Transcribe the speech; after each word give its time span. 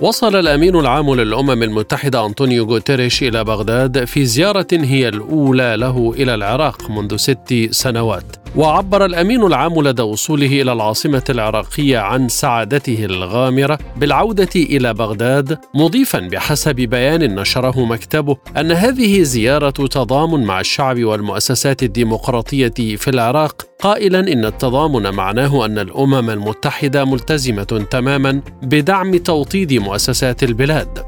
وصل 0.00 0.36
الأمين 0.36 0.76
العام 0.76 1.14
للأمم 1.14 1.62
المتحدة 1.62 2.26
أنطونيو 2.26 2.64
غوتيريش 2.64 3.22
إلى 3.22 3.44
بغداد 3.44 4.04
في 4.04 4.24
زيارة 4.24 4.66
هي 4.72 5.08
الأولى 5.08 5.76
له 5.76 6.14
إلى 6.16 6.34
العراق 6.34 6.90
منذ 6.90 7.16
ست 7.16 7.68
سنوات. 7.70 8.36
وعبر 8.56 9.04
الأمين 9.04 9.42
العام 9.42 9.82
لدى 9.82 10.02
وصوله 10.02 10.46
إلى 10.62 10.72
العاصمة 10.72 11.22
العراقية 11.30 11.98
عن 11.98 12.28
سعادته 12.28 13.04
الغامرة 13.04 13.78
بالعودة 13.96 14.48
إلى 14.56 14.94
بغداد 14.94 15.58
مضيفا 15.74 16.18
بحسب 16.18 16.74
بيان 16.74 17.34
نشره 17.34 17.84
مكتبه 17.84 18.36
أن 18.56 18.72
هذه 18.72 19.22
زيارة 19.22 19.70
تضامن 19.70 20.44
مع 20.44 20.60
الشعب 20.60 21.04
والمؤسسات 21.04 21.82
الديمقراطية 21.82 22.96
في 22.96 23.08
العراق. 23.10 23.66
قائلا 23.80 24.20
إن 24.20 24.44
التضامن 24.44 25.14
معناه 25.14 25.66
أن 25.66 25.78
الأمم 25.78 26.30
المتحدة 26.30 27.04
ملتزمة 27.04 27.86
تماما 27.90 28.40
بدعم 28.62 29.16
توطيد 29.16 29.72
مؤسسات 29.86 30.42
البلاد. 30.42 31.06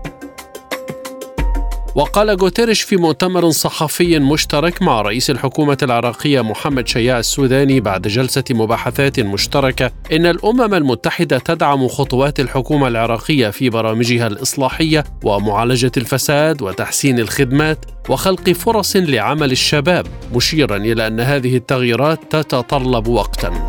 وقال 1.94 2.30
غوتيريش 2.30 2.82
في 2.82 2.96
مؤتمر 2.96 3.50
صحفي 3.50 4.18
مشترك 4.18 4.82
مع 4.82 5.02
رئيس 5.02 5.30
الحكومة 5.30 5.78
العراقية 5.82 6.40
محمد 6.40 6.88
شياع 6.88 7.18
السوداني 7.18 7.80
بعد 7.80 8.08
جلسة 8.08 8.44
مباحثات 8.50 9.20
مشتركة 9.20 9.90
إن 10.12 10.26
الأمم 10.26 10.74
المتحدة 10.74 11.38
تدعم 11.38 11.88
خطوات 11.88 12.40
الحكومة 12.40 12.88
العراقية 12.88 13.50
في 13.50 13.70
برامجها 13.70 14.26
الإصلاحية 14.26 15.04
ومعالجة 15.24 15.92
الفساد 15.96 16.62
وتحسين 16.62 17.18
الخدمات 17.18 17.84
وخلق 18.08 18.50
فرص 18.50 18.96
لعمل 18.96 19.52
الشباب 19.52 20.06
مشيرا 20.34 20.76
إلى 20.76 21.06
أن 21.06 21.20
هذه 21.20 21.56
التغييرات 21.56 22.20
تتطلب 22.30 23.08
وقتا. 23.08 23.68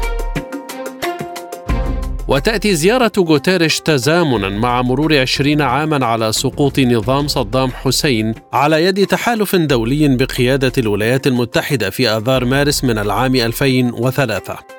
وتأتي 2.29 2.75
زيارة 2.75 3.11
غوتيريش 3.17 3.79
تزامنا 3.79 4.49
مع 4.49 4.81
مرور 4.81 5.17
عشرين 5.17 5.61
عاما 5.61 6.05
على 6.05 6.31
سقوط 6.31 6.79
نظام 6.79 7.27
صدام 7.27 7.71
حسين 7.71 8.33
على 8.53 8.83
يد 8.83 9.05
تحالف 9.07 9.55
دولي 9.55 10.17
بقيادة 10.17 10.71
الولايات 10.77 11.27
المتحدة 11.27 11.89
في 11.89 12.09
آذار 12.09 12.45
مارس 12.45 12.83
من 12.83 12.97
العام 12.97 13.35
2003 13.35 14.78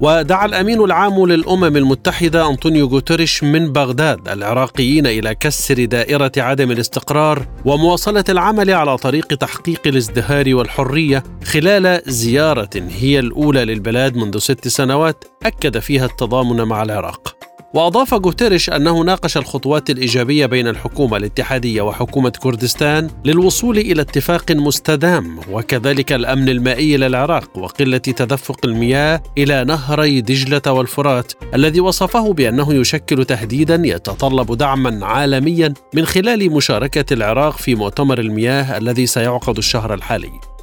ودعا 0.00 0.46
الأمين 0.46 0.80
العام 0.84 1.26
للأمم 1.26 1.76
المتحدة 1.76 2.50
أنطونيو 2.50 2.86
غوتيريش 2.86 3.44
من 3.44 3.72
بغداد 3.72 4.28
العراقيين 4.28 5.06
إلى 5.06 5.34
كسر 5.34 5.84
دائرة 5.84 6.32
عدم 6.36 6.70
الاستقرار 6.70 7.46
ومواصلة 7.64 8.24
العمل 8.28 8.70
على 8.70 8.96
طريق 8.96 9.26
تحقيق 9.26 9.80
الازدهار 9.86 10.54
والحرية 10.54 11.22
خلال 11.44 12.02
زيارة 12.06 12.70
هي 12.98 13.18
الأولى 13.18 13.64
للبلاد 13.64 14.16
منذ 14.16 14.38
ست 14.38 14.68
سنوات 14.68 15.24
أكد 15.42 15.78
فيها 15.78 16.04
التضامن 16.04 16.62
مع 16.62 16.82
العراق. 16.82 17.37
وأضاف 17.74 18.14
غوتيريش 18.14 18.70
أنه 18.70 19.00
ناقش 19.00 19.36
الخطوات 19.36 19.90
الإيجابية 19.90 20.46
بين 20.46 20.68
الحكومة 20.68 21.16
الاتحادية 21.16 21.82
وحكومة 21.82 22.30
كردستان 22.30 23.10
للوصول 23.24 23.78
إلى 23.78 24.02
اتفاق 24.02 24.52
مستدام 24.52 25.40
وكذلك 25.52 26.12
الأمن 26.12 26.48
المائي 26.48 26.96
للعراق 26.96 27.58
وقلة 27.58 27.98
تدفق 27.98 28.60
المياه 28.64 29.22
إلى 29.38 29.64
نهري 29.64 30.20
دجلة 30.20 30.72
والفرات 30.72 31.32
الذي 31.54 31.80
وصفه 31.80 32.32
بأنه 32.32 32.74
يشكل 32.74 33.24
تهديدا 33.24 33.82
يتطلب 33.84 34.56
دعما 34.56 35.06
عالميا 35.06 35.74
من 35.94 36.04
خلال 36.04 36.50
مشاركة 36.52 37.14
العراق 37.14 37.56
في 37.56 37.74
مؤتمر 37.74 38.18
المياه 38.18 38.78
الذي 38.78 39.06
سيعقد 39.06 39.56
الشهر 39.56 39.94
الحالي. 39.94 40.57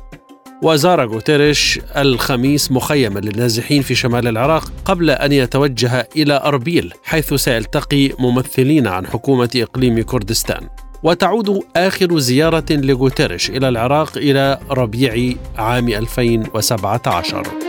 وزار 0.65 1.05
غوتيريش 1.05 1.79
الخميس 1.97 2.71
مخيما 2.71 3.19
للنازحين 3.19 3.81
في 3.81 3.95
شمال 3.95 4.27
العراق 4.27 4.71
قبل 4.85 5.09
أن 5.09 5.31
يتوجه 5.31 6.09
إلى 6.15 6.41
أربيل 6.43 6.93
حيث 7.03 7.33
سيلتقي 7.33 8.11
ممثلين 8.19 8.87
عن 8.87 9.07
حكومة 9.07 9.49
إقليم 9.55 10.01
كردستان. 10.01 10.67
وتعود 11.03 11.63
آخر 11.75 12.19
زيارة 12.19 12.65
لغوتيريش 12.71 13.49
إلى 13.49 13.69
العراق 13.69 14.17
إلى 14.17 14.59
ربيع 14.69 15.33
عام 15.57 15.87
2017 15.87 17.64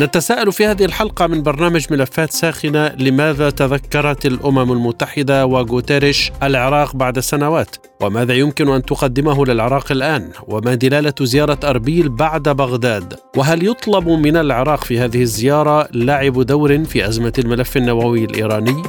نتساءل 0.00 0.52
في 0.52 0.66
هذه 0.66 0.84
الحلقة 0.84 1.26
من 1.26 1.42
برنامج 1.42 1.86
ملفات 1.90 2.32
ساخنة 2.32 2.88
لماذا 2.88 3.50
تذكرت 3.50 4.26
الأمم 4.26 4.72
المتحدة 4.72 5.46
وغوتيريش 5.46 6.32
العراق 6.42 6.96
بعد 6.96 7.18
سنوات؟ 7.18 7.76
وماذا 8.00 8.34
يمكن 8.34 8.68
أن 8.68 8.82
تقدمه 8.82 9.46
للعراق 9.46 9.92
الآن؟ 9.92 10.30
وما 10.48 10.74
دلالة 10.74 11.14
زيارة 11.20 11.58
أربيل 11.64 12.08
بعد 12.08 12.42
بغداد؟ 12.42 13.14
وهل 13.36 13.66
يطلب 13.66 14.08
من 14.08 14.36
العراق 14.36 14.84
في 14.84 15.00
هذه 15.00 15.22
الزيارة 15.22 15.88
لعب 15.94 16.42
دور 16.42 16.84
في 16.84 17.08
أزمة 17.08 17.32
الملف 17.38 17.76
النووي 17.76 18.24
الإيراني؟ 18.24 18.82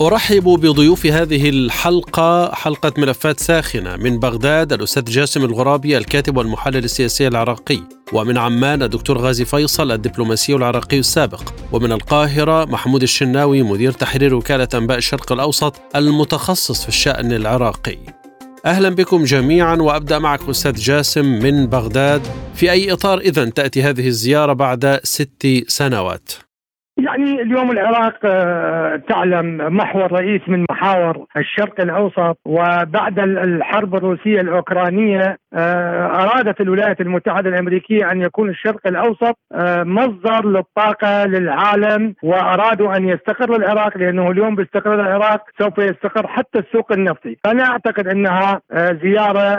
أرحب 0.00 0.42
بضيوف 0.42 1.06
هذه 1.06 1.48
الحلقة 1.48 2.54
حلقة 2.54 2.92
ملفات 2.98 3.40
ساخنة 3.40 3.96
من 3.96 4.18
بغداد 4.18 4.72
الأستاذ 4.72 5.04
جاسم 5.04 5.44
الغرابي 5.44 5.98
الكاتب 5.98 6.36
والمحلل 6.36 6.84
السياسي 6.84 7.28
العراقي 7.28 7.80
ومن 8.12 8.38
عمان 8.38 8.82
الدكتور 8.82 9.18
غازي 9.18 9.44
فيصل 9.44 9.92
الدبلوماسي 9.92 10.54
العراقي 10.54 10.98
السابق 10.98 11.42
ومن 11.72 11.92
القاهرة 11.92 12.64
محمود 12.64 13.02
الشناوي 13.02 13.62
مدير 13.62 13.92
تحرير 13.92 14.34
وكالة 14.34 14.68
أنباء 14.74 14.98
الشرق 14.98 15.32
الأوسط 15.32 15.74
المتخصص 15.96 16.82
في 16.82 16.88
الشأن 16.88 17.32
العراقي. 17.32 17.98
أهلا 18.66 18.88
بكم 18.88 19.24
جميعا 19.24 19.76
وأبدأ 19.76 20.18
معك 20.18 20.48
أستاذ 20.48 20.74
جاسم 20.74 21.24
من 21.24 21.66
بغداد. 21.66 22.22
في 22.54 22.70
أي 22.70 22.92
إطار 22.92 23.18
إذا 23.18 23.44
تأتي 23.44 23.82
هذه 23.82 24.06
الزيارة 24.06 24.52
بعد 24.52 25.00
ست 25.02 25.64
سنوات؟ 25.68 26.47
يعني 26.98 27.42
اليوم 27.42 27.70
العراق 27.70 28.18
آه، 28.24 28.96
تعلم 29.08 29.76
محور 29.76 30.12
رئيس 30.12 30.40
من 30.48 30.64
محاور 30.70 31.26
الشرق 31.36 31.80
الأوسط 31.80 32.38
وبعد 32.44 33.18
الحرب 33.18 33.94
الروسية 33.94 34.40
الأوكرانية 34.40 35.38
آه، 35.54 36.06
أرادت 36.06 36.60
الولايات 36.60 37.00
المتحدة 37.00 37.50
الأمريكية 37.50 38.12
أن 38.12 38.22
يكون 38.22 38.50
الشرق 38.50 38.86
الأوسط 38.86 39.38
آه، 39.52 39.82
مصدر 39.82 40.46
للطاقة 40.46 41.24
للعالم 41.24 42.14
وأرادوا 42.22 42.96
أن 42.96 43.08
يستقر 43.08 43.56
العراق 43.56 43.98
لأنه 43.98 44.30
اليوم 44.30 44.54
باستقرار 44.54 45.00
العراق 45.00 45.44
سوف 45.60 45.78
يستقر 45.78 46.26
حتى 46.26 46.58
السوق 46.58 46.92
النفطي، 46.92 47.36
فأنا 47.44 47.64
أعتقد 47.64 48.08
أنها 48.08 48.60
زيارة 49.02 49.58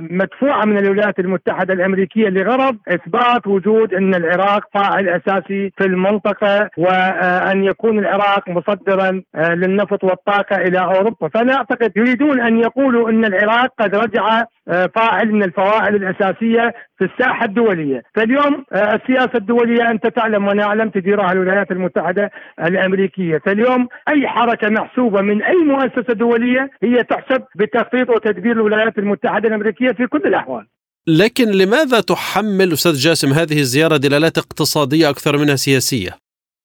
مدفوعة 0.00 0.64
من 0.64 0.78
الولايات 0.78 1.18
المتحدة 1.18 1.74
الأمريكية 1.74 2.28
لغرض 2.28 2.76
إثبات 2.88 3.46
وجود 3.46 3.94
أن 3.94 4.14
العراق 4.14 4.64
فاعل 4.74 5.08
أساسي 5.08 5.72
في 5.78 5.84
المنطقة 5.86 6.70
وان 6.76 7.64
يكون 7.64 7.98
العراق 7.98 8.48
مصدرا 8.48 9.22
آه، 9.34 9.54
للنفط 9.54 10.04
والطاقة 10.04 10.56
إلى 10.56 10.78
أوروبا، 10.78 11.28
فأنا 11.28 11.56
أعتقد 11.56 11.92
يريدون 11.96 12.40
أن 12.40 12.60
يقولوا 12.60 13.10
أن 13.10 13.24
العراق 13.24 13.70
قد 13.78 13.94
رجع 13.94 14.38
آه، 14.38 14.46
فاعل 14.94 15.32
من 15.32 15.42
الفواعل 15.42 15.94
الأساسية 15.94 16.74
في 16.98 17.04
الساحة 17.04 17.44
الدولية، 17.44 18.02
فاليوم 18.14 18.64
آه، 18.72 18.94
السياسة 18.94 19.36
الدولية 19.36 19.90
أنت 19.90 20.06
تعلم 20.06 20.46
وأنا 20.46 20.64
أعلم 20.64 20.90
تديرها 20.90 21.32
الولايات 21.32 21.70
المتحدة 21.70 22.30
الأمريكية، 22.58 23.38
فاليوم 23.38 23.88
أي 24.08 24.28
حركة 24.28 24.68
محسوبة 24.68 25.20
من 25.20 25.42
أي 25.42 25.56
مؤسسة 25.56 26.14
دولية 26.14 26.70
هي 26.82 27.04
تحسب 27.04 27.42
بتخطيط 27.56 28.10
وتدبير 28.10 28.52
الولايات 28.52 28.98
المتحدة 28.98 29.48
الأمريكية 29.48 29.92
في 29.92 30.06
كل 30.06 30.22
الأحوال. 30.26 30.66
لكن 31.06 31.48
لماذا 31.48 32.00
تحمل 32.00 32.72
أستاذ 32.72 32.92
جاسم 32.92 33.32
هذه 33.32 33.58
الزيارة 33.58 33.96
دلالات 33.96 34.38
اقتصادية 34.38 35.10
أكثر 35.10 35.38
منها 35.38 35.56
سياسية؟ 35.56 36.10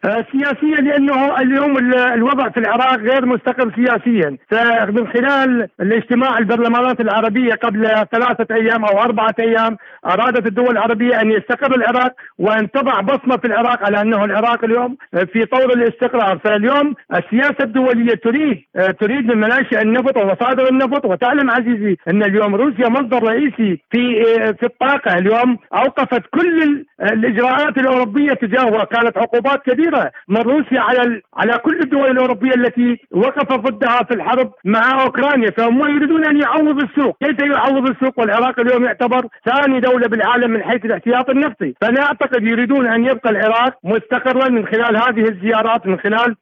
آه، 0.03 0.25
سياسيا 0.31 0.81
لأنه 0.81 1.39
اليوم 1.41 1.77
الوضع 1.93 2.49
في 2.49 2.59
العراق 2.59 2.99
غير 2.99 3.25
مستقر 3.25 3.71
سياسيا. 3.75 4.37
فمن 4.49 5.07
خلال 5.07 5.67
الاجتماع 5.81 6.37
البرلمانات 6.37 6.99
العربية 6.99 7.53
قبل 7.53 7.87
ثلاثة 8.11 8.55
أيام 8.55 8.85
أو 8.85 9.01
أربعة 9.01 9.35
أيام 9.39 9.77
أرادت 10.05 10.47
الدول 10.47 10.69
العربية 10.69 11.21
أن 11.21 11.31
يستقر 11.31 11.75
العراق 11.75 12.13
وأن 12.39 12.71
تضع 12.71 13.01
بصمة 13.01 13.37
في 13.37 13.47
العراق 13.47 13.85
على 13.85 14.01
أنه 14.01 14.25
العراق 14.25 14.63
اليوم 14.63 14.97
في 15.33 15.45
طور 15.45 15.73
الاستقرار. 15.73 16.37
فاليوم 16.37 16.93
السياسة 17.15 17.63
الدولية 17.63 18.15
تريد 18.15 18.63
آه، 18.75 18.91
تريد 18.91 19.25
من 19.27 19.37
مناشئ 19.37 19.81
النفط 19.81 20.17
ومصادر 20.17 20.69
النفط. 20.69 21.05
وتعلم 21.05 21.51
عزيزي 21.51 21.97
أن 22.07 22.23
اليوم 22.23 22.55
روسيا 22.55 22.89
مصدر 22.89 23.23
رئيسي 23.23 23.81
في 23.91 24.21
آه، 24.21 24.51
في 24.51 24.65
الطاقة. 24.65 25.17
اليوم 25.17 25.57
أوقفت 25.73 26.21
كل 26.33 26.85
الإجراءات 27.01 27.77
الأوروبية 27.77 28.33
تجاهها. 28.33 28.83
كانت 28.83 29.17
عقوبات 29.17 29.61
كبيرة 29.65 29.84
كبيره 29.85 30.11
من 30.27 30.37
روسيا 30.37 30.79
على 30.79 31.21
على 31.37 31.57
كل 31.57 31.79
الدول 31.79 32.11
الأوروبية 32.11 32.55
التي 32.55 32.97
وقف 33.11 33.53
ضدها 33.53 34.03
في 34.03 34.13
الحرب 34.13 34.51
مع 34.65 35.03
أوكرانيا 35.03 35.51
فهم 35.51 35.79
يريدون 35.79 36.25
أن 36.25 36.41
يعوض 36.41 36.79
السوق، 36.83 37.17
كيف 37.23 37.39
يعوض 37.39 37.89
السوق؟ 37.89 38.19
والعراق 38.19 38.59
اليوم 38.59 38.85
يعتبر 38.85 39.27
ثاني 39.45 39.79
دولة 39.79 40.07
بالعالم 40.07 40.51
من 40.51 40.63
حيث 40.63 40.85
الاحتياط 40.85 41.29
النفطي، 41.29 41.73
فأنا 41.81 42.01
أعتقد 42.01 42.43
يريدون 42.43 42.87
أن 42.87 43.05
يبقى 43.05 43.29
العراق 43.29 43.73
مستقرا 43.83 44.49
من 44.49 44.67
خلال 44.67 44.97
هذه 44.97 45.29
الزيارات 45.29 45.87
من 45.87 45.99
خلال 45.99 46.35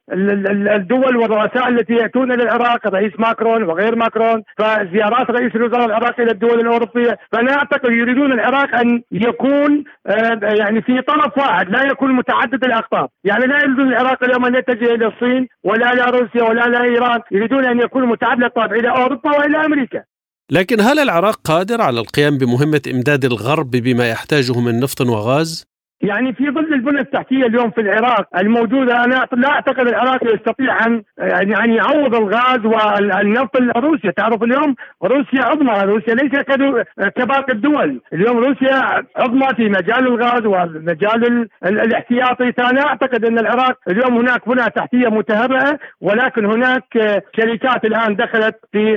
الدول 0.68 1.16
والرؤساء 1.16 1.68
التي 1.68 1.92
يأتون 1.92 2.32
إلى 2.32 2.42
العراق 2.42 2.86
الرئيس 2.86 3.12
ماكرون 3.18 3.62
وغير 3.62 3.96
ماكرون 3.96 4.42
فزيارات 4.58 5.30
رئيس 5.30 5.56
الوزراء 5.56 5.86
العراقي 5.86 6.22
إلى 6.22 6.32
الدول 6.32 6.60
الأوروبية، 6.60 7.18
فأنا 7.32 7.52
أعتقد 7.52 7.92
يريدون 7.92 8.32
العراق 8.32 8.76
أن 8.76 9.02
يكون 9.12 9.84
آه، 10.06 10.38
يعني 10.42 10.82
في 10.82 11.00
طرف 11.00 11.38
واحد 11.38 11.68
لا 11.70 11.82
يكون 11.90 12.12
متعدد 12.12 12.64
الأقطاب، 12.64 13.08
يعني 13.24 13.33
لا 13.38 13.58
يريدون 13.64 13.88
العراق 13.88 14.24
اليوم 14.24 14.44
أن 14.44 14.54
يتجه 14.54 14.94
إلى 14.94 15.06
الصين 15.06 15.48
ولا 15.64 15.92
إلى 15.92 16.18
روسيا 16.18 16.42
ولا 16.42 16.66
إلى 16.66 16.82
إيران، 16.82 17.20
يريدون 17.32 17.64
أن 17.64 17.80
يكون 17.80 18.06
متعدد 18.06 18.42
الطابع 18.42 18.76
إلى 18.76 18.90
أوروبا 18.90 19.30
وإلى 19.30 19.64
أمريكا. 19.64 20.04
لكن 20.50 20.80
هل 20.80 20.98
العراق 20.98 21.40
قادر 21.44 21.82
على 21.82 22.00
القيام 22.00 22.38
بمهمة 22.38 22.82
إمداد 22.94 23.24
الغرب 23.24 23.70
بما 23.70 24.10
يحتاجه 24.10 24.60
من 24.60 24.80
نفط 24.80 25.00
وغاز؟ 25.00 25.73
يعني 26.04 26.32
في 26.32 26.50
ظل 26.50 26.74
البنى 26.74 27.00
التحتية 27.00 27.46
اليوم 27.46 27.70
في 27.70 27.80
العراق 27.80 28.28
الموجودة 28.38 29.04
أنا 29.04 29.26
لا 29.32 29.48
أعتقد 29.48 29.88
العراق 29.88 30.34
يستطيع 30.34 30.86
أن 30.86 31.02
يعني 31.18 31.76
يعوض 31.76 32.14
الغاز 32.14 32.66
والنفط 32.66 33.60
لروسيا، 33.60 34.10
تعرف 34.10 34.42
اليوم 34.42 34.74
روسيا 35.04 35.42
عظمى، 35.42 35.92
روسيا 35.92 36.14
ليس 36.14 36.32
كباقي 37.16 37.52
الدول، 37.52 38.00
اليوم 38.12 38.38
روسيا 38.38 39.04
عظمى 39.16 39.46
في 39.56 39.68
مجال 39.68 40.06
الغاز 40.06 40.46
ومجال 40.46 41.48
الاحتياطي، 41.64 42.52
فأنا 42.52 42.86
أعتقد 42.86 43.24
أن 43.24 43.38
العراق 43.38 43.78
اليوم 43.88 44.18
هناك 44.18 44.48
بنى 44.48 44.70
تحتية 44.70 45.08
متهرئه 45.08 45.78
ولكن 46.00 46.44
هناك 46.44 46.84
شركات 47.36 47.84
الآن 47.84 48.16
دخلت 48.16 48.56
في 48.72 48.94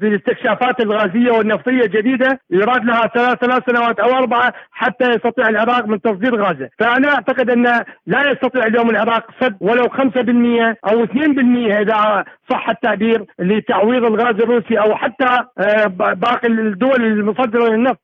في 0.00 0.06
الاستكشافات 0.08 0.80
الغازية 0.80 1.30
والنفطية 1.30 1.80
الجديدة. 1.80 2.40
يراد 2.50 2.84
لها 2.84 3.06
ثلاث 3.14 3.38
ثلاث 3.38 3.62
سنوات 3.70 4.00
أو 4.00 4.10
أربعة 4.18 4.52
حتى 4.70 5.10
يستطيع 5.10 5.48
العراق 5.48 5.86
من 5.86 5.98
تصدير 6.16 6.42
غازة، 6.44 6.68
فأنا 6.78 7.14
أعتقد 7.14 7.50
أن 7.50 7.64
لا 8.06 8.30
يستطيع 8.30 8.66
اليوم 8.66 8.90
العراق 8.90 9.24
سد 9.40 9.56
ولو 9.60 9.88
5% 9.88 10.76
أو 10.90 11.04
2% 11.04 11.80
إذا 11.80 12.24
صح 12.50 12.68
التعبير 12.68 13.24
لتعويض 13.38 14.04
الغاز 14.04 14.34
الروسي 14.34 14.78
أو 14.78 14.96
حتى 14.96 15.24
آه، 15.58 15.86
باقي 16.14 16.48
الدول 16.48 17.04
المصدرة 17.04 17.68
للنفط. 17.68 18.00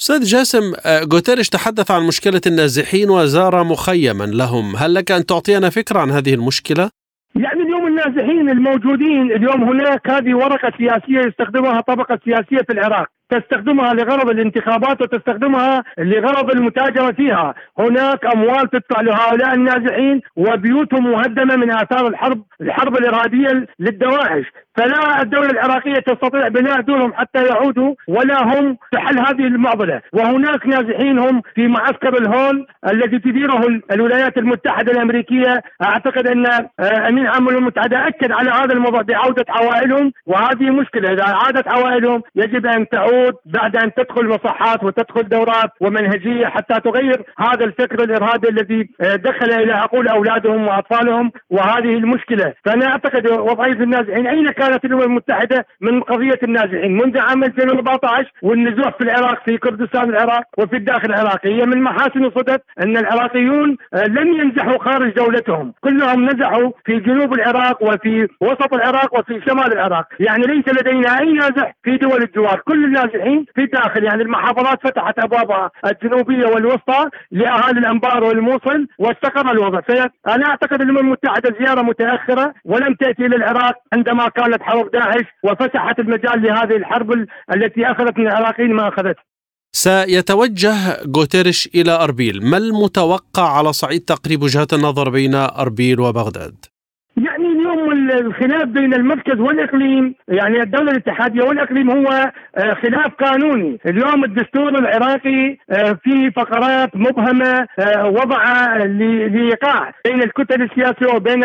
أستاذ 0.00 0.22
جاسم 0.22 0.72
غوتيريش 1.12 1.46
آه، 1.46 1.58
تحدث 1.58 1.90
عن 1.90 2.02
مشكلة 2.02 2.40
النازحين 2.46 3.10
وزار 3.10 3.64
مخيما 3.64 4.24
لهم، 4.24 4.76
هل 4.76 4.94
لك 4.94 5.10
أن 5.10 5.26
تعطينا 5.26 5.70
فكرة 5.70 5.98
عن 6.00 6.10
هذه 6.10 6.34
المشكلة؟ 6.34 6.90
يعني 7.36 7.62
اليوم 7.62 7.86
النازحين 7.86 8.50
الموجودين 8.50 9.32
اليوم 9.32 9.64
هناك 9.64 10.10
هذه 10.10 10.34
ورقة 10.34 10.72
سياسية 10.78 11.18
يستخدمها 11.28 11.78
الطبقه 11.78 12.14
السياسيه 12.14 12.62
في 12.66 12.72
العراق 12.72 13.06
تستخدمها 13.30 13.94
لغرض 13.94 14.30
الانتخابات 14.30 15.02
وتستخدمها 15.02 15.84
لغرض 15.98 16.50
المتاجرة 16.50 17.12
فيها. 17.12 17.54
هناك 17.78 18.26
أموال 18.34 18.70
تدفع 18.70 19.00
لهؤلاء 19.00 19.54
النازحين 19.54 20.20
وبيوتهم 20.36 21.10
مهدمة 21.10 21.56
من 21.56 21.70
آثار 21.70 22.06
الحرب 22.06 22.42
الحرب 22.60 22.96
الإرهابية 22.96 23.66
للدواعش. 23.78 24.44
فلا 24.76 25.22
الدولة 25.22 25.50
العراقية 25.50 25.94
تستطيع 25.94 26.48
بناء 26.48 26.80
دورهم 26.80 27.12
حتى 27.14 27.46
يعودوا 27.46 27.94
ولا 28.08 28.42
هم 28.42 28.76
في 28.90 28.98
حل 28.98 29.18
هذه 29.18 29.46
المعضلة. 29.46 30.00
وهناك 30.12 30.66
نازحين 30.66 31.18
هم 31.18 31.42
في 31.54 31.68
معسكر 31.68 32.18
الهول 32.18 32.66
الذي 32.88 33.18
تديره 33.18 33.80
الولايات 33.92 34.38
المتحدة 34.38 34.92
الأمريكية. 34.92 35.62
أعتقد 35.82 36.26
أن 36.26 36.46
آه، 36.46 37.08
أمين 37.08 37.26
عام 37.26 37.48
الأمم 37.48 37.58
المتحدة 37.58 38.08
أكد 38.08 38.32
على 38.32 38.50
هذا 38.50 38.72
الموضوع 38.72 39.02
بعودة 39.02 39.44
عوائلهم. 39.48 40.12
وهذه 40.26 40.70
مشكلة 40.70 41.12
إذا 41.12 41.24
عادت 41.24 41.68
عوائلهم 41.68 42.22
يجب 42.36 42.66
أن 42.66 42.88
تعود 42.88 43.13
بعد 43.46 43.76
أن 43.76 43.94
تدخل 43.94 44.28
مصحات 44.28 44.84
وتدخل 44.84 45.22
دورات 45.28 45.70
ومنهجية 45.80 46.46
حتى 46.46 46.80
تغير 46.80 47.22
هذا 47.38 47.64
الفكر 47.64 48.04
الإرهابي 48.04 48.48
الذي 48.48 48.88
آه، 49.00 49.16
دخل 49.16 49.52
إلى 49.52 49.72
عقول 49.72 50.08
أولادهم 50.08 50.66
وأطفالهم 50.66 51.32
وهذه 51.50 51.94
المشكلة. 51.94 52.54
فأنا 52.64 52.86
أعتقد 52.86 53.30
وضعية 53.30 53.72
النازحين 53.72 54.50
كان 54.52 54.52
كانت 54.52 54.84
الأمم 54.84 55.02
المتحدة 55.02 55.66
من 55.80 56.00
قضية 56.00 56.38
النازحين؟ 56.42 56.92
منذ 56.92 57.18
عام 57.18 57.44
2014 57.44 58.32
والنزوح 58.42 58.96
في 58.98 59.04
العراق 59.04 59.44
في 59.44 59.58
كردستان 59.58 60.10
العراق 60.10 60.44
وفي 60.58 60.76
الداخل 60.76 61.08
العراقي. 61.10 61.54
هي 61.54 61.66
من 61.66 61.82
محاسن 61.82 62.30
صدت 62.30 62.62
أن 62.80 62.96
العراقيون 62.96 63.76
آه، 63.94 64.04
لم 64.04 64.32
ينزحوا 64.40 64.78
خارج 64.78 65.12
دولتهم. 65.12 65.72
كلهم 65.80 66.24
نزحوا 66.24 66.70
في 66.84 67.00
جنوب 67.00 67.32
العراق 67.34 67.82
وفي 67.82 68.28
وسط 68.40 68.74
العراق 68.74 69.18
وفي 69.18 69.40
شمال 69.46 69.72
العراق. 69.72 70.06
يعني 70.20 70.42
ليس 70.42 70.68
لدينا 70.68 71.20
أي 71.20 71.32
نازح 71.32 71.74
في 71.82 71.96
دول 71.96 72.22
الجوار. 72.22 72.60
كل 72.64 72.84
النازحين 73.04 73.46
في 73.54 73.60
الداخل 73.60 74.04
يعني 74.04 74.22
المحافظات 74.22 74.78
فتحت 74.82 75.18
أبوابها 75.18 75.70
الجنوبية 75.86 76.46
والوسطى 76.46 77.10
لأهالي 77.30 77.78
الأنبار 77.78 78.24
والموصل 78.24 78.86
واستقر 78.98 79.50
الوضع. 79.50 79.80
فانا 79.80 80.46
أعتقد 80.46 80.80
الأمم 80.80 80.98
المتحدة 80.98 81.54
زيارة 81.58 81.82
متأخرة 81.82 82.54
ولم 82.64 82.94
تأتي 82.94 83.26
إلى 83.26 83.36
العراق 83.36 83.74
عندما 83.92 84.28
كان 84.28 84.44
قامت 84.44 84.62
حرب 84.62 84.90
داعش 84.90 85.24
وفتحت 85.44 85.98
المجال 85.98 86.42
لهذه 86.42 86.76
الحرب 86.76 87.12
التي 87.54 87.86
أخذت 87.86 88.18
من 88.18 88.26
العراقيين 88.26 88.72
ما 88.72 88.88
اخذته 88.88 89.22
سيتوجه 89.72 91.02
غوتيريش 91.16 91.68
إلى 91.74 91.92
أربيل. 91.92 92.44
ما 92.44 92.56
المتوقع 92.56 93.56
على 93.58 93.72
صعيد 93.72 94.00
تقريب 94.00 94.42
وجهات 94.42 94.72
النظر 94.72 95.10
بين 95.10 95.34
أربيل 95.34 96.00
وبغداد؟ 96.00 96.73
الخلاف 98.20 98.64
بين 98.64 98.94
المركز 98.94 99.40
والإقليم 99.40 100.14
يعني 100.28 100.62
الدولة 100.62 100.90
الاتحادية 100.90 101.42
والإقليم 101.42 101.90
هو 101.90 102.32
آه، 102.56 102.74
خلاف 102.74 103.14
قانوني، 103.14 103.78
اليوم 103.86 104.24
الدستور 104.24 104.68
العراقي 104.68 105.56
آه، 105.70 105.98
في 106.02 106.30
فقرات 106.30 106.96
مبهمة 106.96 107.66
آه، 107.78 108.06
وضع 108.06 108.76
لإيقاع 108.76 109.92
بين 110.04 110.22
الكتل 110.22 110.62
السياسية 110.62 111.14
وبين 111.14 111.44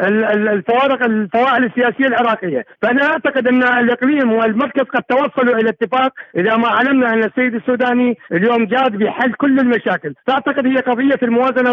الفوارق 0.00 1.04
الفواعل 1.04 1.64
السياسية 1.64 2.06
العراقية، 2.06 2.64
فأنا 2.82 3.06
أعتقد 3.06 3.48
أن 3.48 3.62
الإقليم 3.62 4.32
والمركز 4.32 4.82
قد 4.82 5.02
توصلوا 5.02 5.56
إلى 5.56 5.68
اتفاق. 5.68 6.12
إذا 6.36 6.56
ما 6.56 6.68
علمنا 6.68 7.12
أن 7.12 7.24
السيد 7.24 7.54
السوداني 7.54 8.18
اليوم 8.32 8.64
جاد 8.64 8.96
بحل 8.96 9.32
كل 9.32 9.58
المشاكل، 9.60 10.14
فاعتقد 10.26 10.66
هي 10.66 10.76
قضية 10.76 11.18
الموازنة 11.22 11.72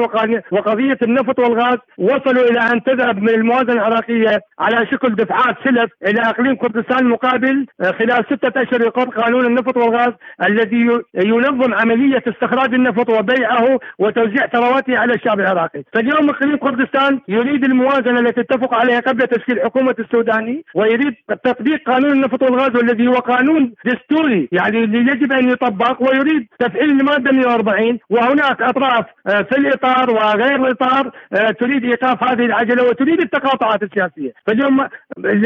وقضيه 0.51 0.97
النفط 1.01 1.39
والغاز. 1.39 1.77
وصلوا 1.97 2.43
إلى 2.50 2.59
أن 2.59 2.83
تذهب 2.83 3.21
من 3.21 3.29
الموازنة 3.29 3.81
العراقية 4.10 4.41
على 4.60 4.88
شكل 4.91 5.15
دفعات 5.15 5.55
سلف 5.63 5.91
إلى 6.05 6.22
إقليم 6.22 6.55
كردستان 6.55 7.08
مقابل 7.08 7.65
آه، 7.81 7.91
خلال 7.91 8.25
ستة 8.25 8.62
أشهر 8.62 8.81
يقر 8.81 9.10
قانون 9.10 9.46
النفط 9.46 9.77
والغاز 9.77 10.13
الذي 10.48 11.01
ينظم 11.15 11.74
عملية 11.74 12.24
استخراج 12.27 12.74
النفط 12.74 13.10
وبيعه 13.10 13.79
وتوزيع 14.00 14.48
ثرواته 14.48 14.98
على 14.98 15.13
الشعب 15.13 15.39
العراقي، 15.39 15.84
فاليوم 15.93 16.29
إقليم 16.29 16.58
كردستان 16.58 17.20
يريد 17.27 17.63
الموازنة 17.63 18.20
التي 18.20 18.41
اتفق 18.41 18.74
عليها 18.74 19.00
قبل 19.00 19.27
تشكيل 19.27 19.62
حكومة 19.62 19.96
السوداني 20.00 20.65
ويريد 20.75 21.15
تطبيق 21.43 21.81
قانون 21.88 22.12
النفط 22.12 22.43
والغاز 22.43 22.75
والذي 22.75 23.08
هو 23.08 23.13
قانون 23.13 23.74
دستوري 23.86 24.50
يعني 24.51 24.77
يجب 24.79 25.31
أن 25.31 25.50
يطبق 25.50 26.01
ويريد 26.01 26.48
تفعيل 26.60 26.89
المادة 26.89 27.31
140 27.31 28.00
وهناك 28.10 28.62
أطراف 28.62 29.05
آه، 29.27 29.41
في 29.41 29.58
الإطار 29.58 30.10
وغير 30.10 30.65
الإطار 30.65 31.12
آه، 31.34 31.51
تريد 31.51 31.86
إيقاف 31.86 32.24
هذه 32.24 32.46
العجلة 32.46 32.84
وتريد 32.84 33.22
التقاطعات. 33.22 33.84
السياسية، 33.91 34.33
فاليوم 34.48 34.88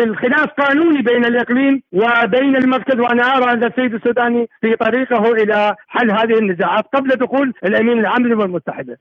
الخلاف 0.01 0.49
قانوني 0.57 1.01
بين 1.01 1.25
الإقليم 1.25 1.81
وبين 1.93 2.55
المركز 2.55 2.99
وأنا 2.99 3.37
أرى 3.37 3.51
أن 3.53 3.63
السيد 3.63 3.93
السوداني 3.93 4.47
في 4.61 4.75
طريقه 4.75 5.31
إلى 5.31 5.75
حل 5.87 6.11
هذه 6.11 6.39
النزاعات 6.39 6.85
قبل 6.93 7.09
دخول 7.09 7.53
الأمين 7.65 7.99
العام 7.99 8.27
للأمم 8.27 8.41
المتحدة. 8.41 8.99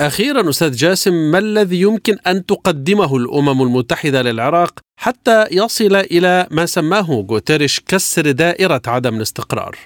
أخيرا 0.00 0.48
أستاذ 0.48 0.72
جاسم 0.72 1.30
ما 1.30 1.38
الذي 1.38 1.80
يمكن 1.80 2.16
أن 2.26 2.46
تقدمه 2.46 3.16
الأمم 3.16 3.62
المتحدة 3.62 4.22
للعراق 4.22 4.80
حتى 5.00 5.46
يصل 5.52 5.96
إلى 5.96 6.46
ما 6.50 6.66
سماه 6.66 7.26
غوتيريش 7.30 7.80
كسر 7.80 8.30
دائرة 8.30 8.82
عدم 8.86 9.16
الاستقرار؟ 9.16 9.76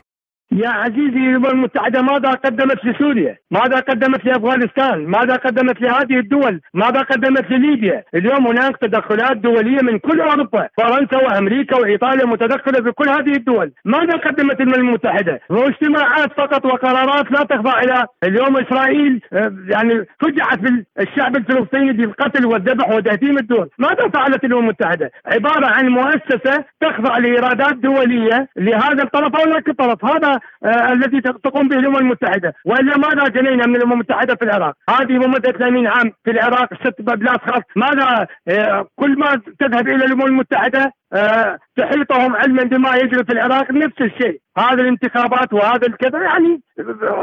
يا 0.52 0.69
عزيزي 0.69 1.19
الأمم 1.19 1.47
المتحدة 1.47 2.02
ماذا 2.02 2.31
قدمت 2.31 2.85
لسوريا؟ 2.85 3.37
ماذا 3.50 3.76
قدمت 3.76 4.25
لأفغانستان؟ 4.25 5.07
ماذا 5.07 5.37
قدمت 5.37 5.81
لهذه 5.81 6.19
الدول؟ 6.19 6.61
ماذا 6.75 7.00
قدمت 7.00 7.50
لليبيا؟ 7.50 8.05
اليوم 8.14 8.47
هناك 8.47 8.76
تدخلات 8.76 9.37
دولية 9.37 9.83
من 9.83 9.99
كل 9.99 10.21
أوروبا، 10.21 10.69
فرنسا 10.78 11.17
وأمريكا 11.17 11.76
وإيطاليا 11.76 12.26
متدخلة 12.26 12.83
في 12.83 12.93
كل 12.93 13.09
هذه 13.09 13.37
الدول، 13.37 13.73
ماذا 13.85 14.17
قدمت 14.17 14.61
الأمم 14.61 14.75
المتحدة؟ 14.75 15.40
واجتماعات 15.50 16.33
فقط 16.33 16.67
وقرارات 16.67 17.33
لا 17.33 17.38
تخضع 17.38 17.81
إلى 17.81 18.07
اليوم 18.25 18.57
إسرائيل 18.57 19.21
آه، 19.33 19.52
يعني 19.69 20.05
فجعت 20.21 20.59
بالشعب 20.59 21.37
الفلسطيني 21.37 21.93
بالقتل 21.93 22.47
والذبح 22.47 22.90
وتهديم 22.90 23.38
الدول، 23.38 23.69
ماذا 23.78 24.09
فعلت 24.09 24.45
الأمم 24.45 24.64
المتحدة؟ 24.64 25.11
عبارة 25.26 25.67
عن 25.67 25.88
مؤسسة 25.88 26.64
تخضع 26.81 27.19
لإيرادات 27.19 27.75
دولية 27.75 28.49
لهذا 28.57 29.02
الطرف 29.02 29.37
أو 29.37 29.52
ذاك 29.52 29.69
الطرف، 29.69 30.05
هذا 30.05 30.38
آه 30.64 30.92
الذي 30.92 31.21
تقوم 31.21 31.68
به 31.68 31.78
الأمم 31.78 31.97
المتحدة، 31.97 32.54
وإلا 32.64 32.99
ماذا 32.99 33.28
جنينا 33.28 33.66
من 33.66 33.76
الأمم 33.76 33.92
المتحدة 33.92 34.35
في 34.35 34.45
العراق؟ 34.45 34.75
هذه 34.90 35.12
ممدة 35.12 35.52
80 35.52 35.87
عام 35.87 36.12
في 36.25 36.30
العراق 36.30 36.68
ست 36.75 37.00
بلاد 37.00 37.40
خاص، 37.40 37.62
ماذا 37.76 38.26
آه 38.49 38.88
كل 38.97 39.18
ما 39.18 39.40
تذهب 39.61 39.88
إلى 39.88 40.04
الأمم 40.04 40.23
المتحدة 40.23 40.92
آه 41.12 41.59
تحيطهم 41.76 42.37
علما 42.37 42.62
بما 42.62 42.97
يجري 42.97 43.25
في 43.25 43.33
العراق 43.33 43.71
نفس 43.71 44.00
الشيء، 44.00 44.40
هذه 44.59 44.80
الانتخابات 44.80 45.52
وهذا 45.52 45.87
الكذا 45.87 46.23
يعني 46.23 46.61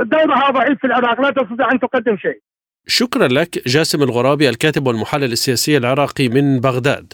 دورها 0.02 0.52
ضعيف 0.52 0.80
في 0.80 0.88
العراق 0.88 1.22
لا 1.22 1.30
تستطيع 1.30 1.72
أن 1.72 1.80
تقدم 1.80 2.18
شيء. 2.18 2.40
شكرا 2.88 3.28
لك 3.28 3.68
جاسم 3.68 4.04
الغرابي 4.04 4.50
الكاتب 4.50 4.88
والمحلل 4.88 5.32
السياسي 5.32 5.78
العراقي 5.78 6.30
من 6.30 6.60
بغداد. 6.60 7.14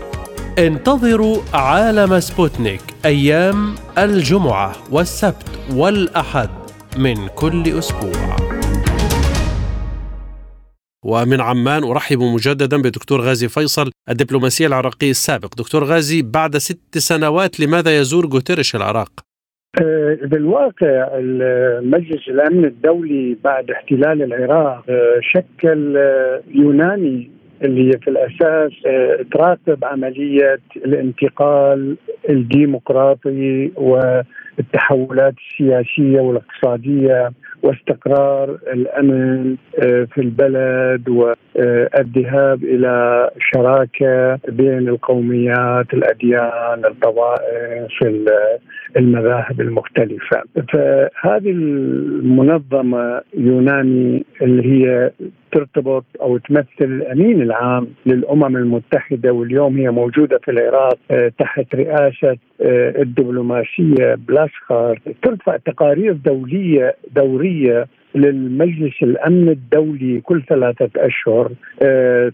انتظروا 0.59 1.37
عالم 1.53 2.19
سبوتنيك 2.19 2.81
أيام 3.05 3.75
الجمعة 3.97 4.71
والسبت 4.91 5.59
والأحد 5.75 6.49
من 6.97 7.27
كل 7.27 7.63
أسبوع. 7.79 8.35
ومن 11.05 11.41
عمان 11.41 11.83
أرحب 11.83 12.17
مجددا 12.19 12.77
بدكتور 12.77 13.21
غازي 13.21 13.47
فيصل 13.47 13.91
الدبلوماسي 14.09 14.65
العراقي 14.65 15.09
السابق 15.09 15.55
دكتور 15.57 15.83
غازي 15.83 16.21
بعد 16.21 16.57
ست 16.57 16.97
سنوات 16.97 17.59
لماذا 17.59 17.97
يزور 17.97 18.25
غوتيريش 18.25 18.75
العراق؟ 18.75 19.11
بالواقع 20.23 21.09
مجلس 21.81 22.27
الأمن 22.27 22.65
الدولي 22.65 23.37
بعد 23.43 23.71
احتلال 23.71 24.23
العراق 24.23 24.83
شكل 25.21 25.97
يوناني 26.47 27.40
اللي 27.63 27.87
هي 27.87 27.91
في 28.01 28.07
الأساس 28.09 28.71
تراقب 29.31 29.85
عملية 29.85 30.59
الانتقال 30.75 31.97
الديمقراطي 32.29 33.71
والتحولات 33.75 35.33
السياسية 35.51 36.19
والاقتصادية 36.21 37.31
واستقرار 37.63 38.49
الأمن 38.73 39.55
في 39.81 40.17
البلد 40.17 41.09
والذهاب 41.09 42.63
إلى 42.63 43.29
شراكة 43.53 44.39
بين 44.47 44.89
القوميات، 44.89 45.93
الأديان، 45.93 46.85
الطوائف، 46.85 47.91
المذاهب 48.97 49.61
المختلفة. 49.61 50.43
فهذه 50.73 51.51
المنظمة 51.51 53.21
يوناني 53.37 54.25
اللي 54.41 54.65
هي 54.65 55.11
ترتبط 55.51 56.05
أو 56.21 56.37
تمثل 56.37 56.67
الأمين 56.81 57.41
العام 57.41 57.87
للأمم 58.05 58.57
المتحدة 58.57 59.31
واليوم 59.31 59.77
هي 59.77 59.91
موجودة 59.91 60.39
في 60.43 60.51
العراق 60.51 60.97
تحت 61.39 61.75
رئاسة 61.75 62.37
الدبلوماسية 63.01 64.15
بلاسخار 64.27 64.99
ترفع 65.23 65.57
تقارير 65.57 66.13
دولية 66.13 66.95
دورية 67.15 67.87
للمجلس 68.15 69.03
الأمن 69.03 69.49
الدولي 69.49 70.21
كل 70.21 70.41
ثلاثة 70.49 70.89
أشهر 70.97 71.51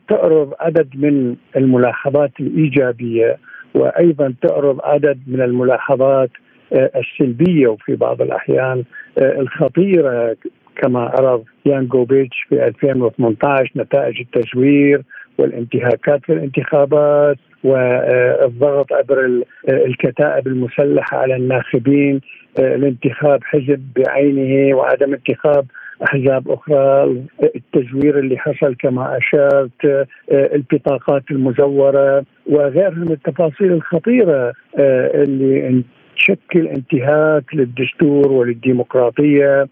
تعرض 0.10 0.54
عدد 0.60 0.88
من 0.96 1.36
الملاحظات 1.58 2.32
الإيجابية 2.40 3.38
وأيضا 3.74 4.34
تعرض 4.42 4.80
عدد 4.84 5.20
من 5.28 5.42
الملاحظات 5.42 6.30
السلبية 6.72 7.68
وفي 7.68 7.96
بعض 7.96 8.22
الأحيان 8.22 8.84
الخطيرة 9.18 10.36
كما 10.76 11.00
عرض 11.00 11.44
يان 11.66 11.88
جوبيتش 11.88 12.46
في 12.50 12.66
2018 12.68 13.72
نتائج 13.76 14.20
التزوير 14.20 15.02
والانتهاكات 15.38 16.26
في 16.26 16.34
الانتخابات 16.34 17.38
والضغط 17.64 18.94
عبر 18.94 19.42
الكتائب 19.70 20.48
المسلحة 20.48 21.18
على 21.18 21.36
الناخبين 21.36 22.22
الانتخاب 22.60 23.44
حزب 23.44 23.82
بعينه 23.96 24.78
وعدم 24.78 25.14
انتخاب 25.14 25.66
أحزاب 26.04 26.52
أخرى 26.52 27.16
التزوير 27.56 28.20
اللي 28.20 28.38
حصل 28.38 28.76
كما 28.76 29.18
أشرت 29.18 30.08
البطاقات 30.32 31.24
المزورة 31.32 32.24
وغيرها 32.46 32.90
من 32.90 33.12
التفاصيل 33.12 33.72
الخطيرة 33.72 34.54
اللي 34.80 35.84
تشكل 36.18 36.68
انتهاك 36.68 37.44
للدستور 37.56 38.32
وللديمقراطية 38.32 39.68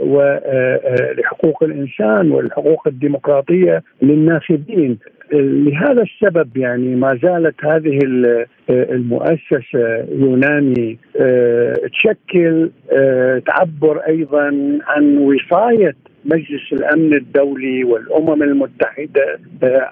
ولحقوق 0.00 1.62
الإنسان 1.62 2.30
والحقوق 2.30 2.88
الديمقراطية 2.88 3.82
للناخبين. 4.02 4.98
لهذا 5.32 6.02
السبب 6.02 6.56
يعني 6.56 6.96
ما 6.96 7.18
زالت 7.22 7.64
هذه 7.64 7.98
المؤسسة 8.70 10.04
يوناني 10.12 10.98
تشكل 11.92 12.70
تعبر 13.46 13.98
أيضا 14.08 14.78
عن 14.86 15.18
وصاية 15.18 15.94
مجلس 16.24 16.72
الأمن 16.72 17.14
الدولي 17.14 17.84
والأمم 17.84 18.42
المتحدة 18.42 19.38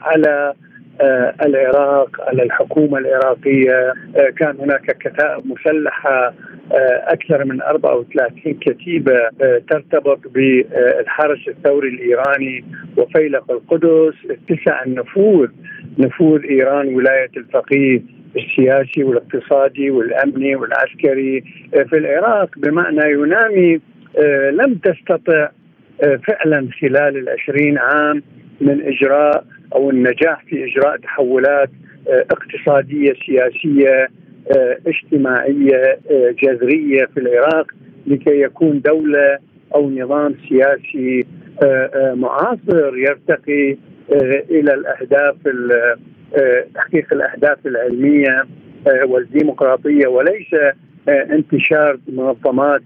على 0.00 0.52
العراق 1.46 2.20
على 2.20 2.42
الحكومة 2.42 2.98
العراقية 2.98 3.92
كان 4.36 4.56
هناك 4.60 4.96
كتائب 5.00 5.46
مسلحة 5.46 6.34
أكثر 7.06 7.44
من 7.44 7.62
34 7.62 8.54
كتيبة 8.54 9.28
ترتبط 9.70 10.18
بالحرس 10.34 11.48
الثوري 11.48 11.88
الإيراني 11.88 12.64
وفيلق 12.96 13.50
القدس 13.52 14.14
اتسع 14.30 14.82
النفوذ 14.84 15.48
نفوذ 15.98 16.40
إيران 16.50 16.94
ولاية 16.94 17.30
الفقيه 17.36 18.02
السياسي 18.36 19.04
والاقتصادي 19.04 19.90
والأمني 19.90 20.56
والعسكري. 20.56 21.44
في 21.88 21.98
العراق 21.98 22.50
بمعنى 22.56 23.10
يونامي 23.10 23.80
لم 24.52 24.74
تستطع 24.74 25.48
فعلا 26.26 26.68
خلال 26.80 27.16
العشرين 27.16 27.78
عام 27.78 28.22
من 28.60 28.82
إجراء 28.82 29.44
أو 29.74 29.90
النجاح 29.90 30.44
في 30.44 30.64
إجراء 30.64 30.96
تحولات 30.96 31.70
اقتصادية 32.08 33.12
سياسية 33.26 34.08
اجتماعية 34.86 35.98
جذرية 36.42 37.04
في 37.04 37.20
العراق 37.20 37.66
لكي 38.06 38.40
يكون 38.40 38.80
دولة 38.80 39.38
أو 39.74 39.90
نظام 39.90 40.34
سياسي 40.48 41.24
معاصر 42.14 42.96
يرتقي 42.96 43.76
إلى 44.50 44.74
الأهداف 44.74 45.36
تحقيق 46.74 47.12
الأهداف 47.12 47.66
العلمية 47.66 48.44
والديمقراطية 49.04 50.06
وليس 50.06 50.54
انتشار 51.08 51.98
منظمات 52.08 52.82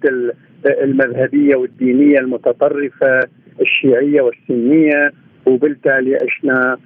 المذهبية 0.67 1.57
والدينية 1.57 2.19
المتطرفة 2.19 3.21
الشيعية 3.61 4.21
والسنية. 4.21 5.13
وبالتالي 5.47 6.17
عشنا 6.17 6.79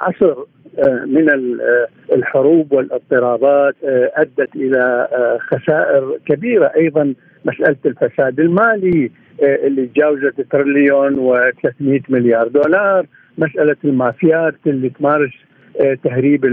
عصر 0.00 0.34
من 1.06 1.28
الحروب 2.12 2.72
والاضطرابات 2.72 3.74
أدت 4.14 4.56
إلى 4.56 5.08
خسائر 5.40 6.18
كبيرة. 6.26 6.72
أيضا 6.76 7.14
مسألة 7.44 7.76
الفساد 7.86 8.40
المالي 8.40 9.10
اللي 9.42 9.86
تجاوزت 9.86 10.40
تريليون 10.40 11.16
و300 11.16 12.00
مليار 12.08 12.48
دولار. 12.48 13.06
مسألة 13.38 13.76
المافيات 13.84 14.54
اللي 14.66 14.88
تمارس 14.88 15.32
تهريب 16.04 16.44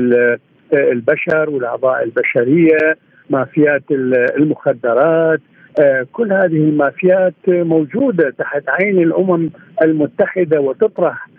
البشر 0.73 1.49
والأعضاء 1.49 2.03
البشرية. 2.03 2.97
مافيات 3.29 3.83
المخدرات. 4.37 5.39
كل 6.11 6.33
هذه 6.33 6.45
المافيات 6.69 7.33
موجودة 7.47 8.29
تحت 8.29 8.63
عين 8.69 9.03
الأمم 9.03 9.49
المتحدة 9.81 10.61
وتطرح 10.61 11.29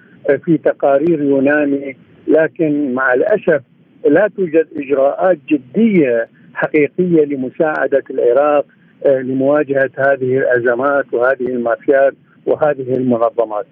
في 0.45 0.59
تقارير 0.59 1.23
يوناني 1.23 1.97
لكن 2.29 2.95
مع 2.95 3.15
الأسف 3.15 3.63
لا 4.05 4.29
توجد 4.37 4.67
إجراءات 4.77 5.39
جدية 5.49 6.29
حقيقية 6.55 7.25
لمساعدة 7.25 8.05
العراق 8.11 8.67
لمواجهة 9.07 9.91
هذه 9.99 10.39
الأزمات 10.39 11.05
وهذه 11.13 11.47
المافيات 11.47 12.15
وهذه 12.47 12.95
المنظمات. 12.95 13.67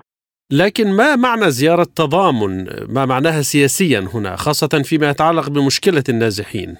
لكن 0.52 0.96
ما 0.96 1.16
معنى 1.16 1.50
زيارة 1.50 1.86
تضامن 1.96 2.66
ما 2.88 3.04
معناها 3.04 3.42
سياسيا 3.42 4.00
هنا 4.14 4.36
خاصة 4.36 4.82
فيما 4.84 5.10
يتعلق 5.10 5.50
بمشكلة 5.50 6.04
النازحين 6.08 6.74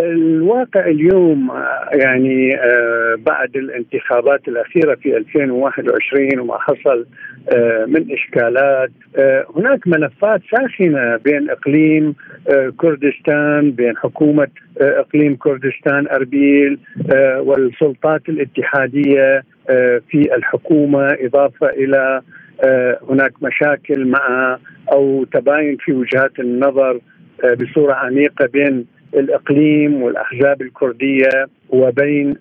الواقع 0.00 0.86
اليوم 0.86 1.50
يعني 1.92 2.56
آه، 2.56 3.14
بعد 3.18 3.56
الانتخابات 3.56 4.48
الأخيرة 4.48 4.94
في 4.94 5.16
2021 5.16 6.38
وما 6.38 6.58
حصل 6.58 7.06
آه، 7.48 7.84
من 7.84 8.12
إشكالات 8.12 8.90
آه، 9.16 9.46
هناك 9.56 9.88
ملفات 9.88 10.40
ساخنة 10.50 11.16
بين 11.16 11.50
إقليم 11.50 12.14
كردستان 12.76 13.70
بين 13.70 13.96
حكومة 13.96 14.48
إقليم 14.80 15.36
كردستان 15.36 16.08
أربيل 16.08 16.78
والسلطات 17.38 18.28
الاتحادية 18.28 19.42
في 20.08 20.34
الحكومة 20.34 21.16
إضافة 21.20 21.66
إلى 21.66 22.22
هناك 23.10 23.32
مشاكل 23.42 24.06
مع 24.06 24.58
أو 24.92 25.24
تباين 25.24 25.76
في 25.76 25.92
وجهات 25.92 26.40
النظر 26.40 27.00
بصورة 27.60 27.94
عميقة 27.94 28.46
بين 28.46 28.86
الإقليم 29.14 30.02
والأحزاب 30.02 30.62
الكردية 30.62 31.46
وبين 31.68 32.36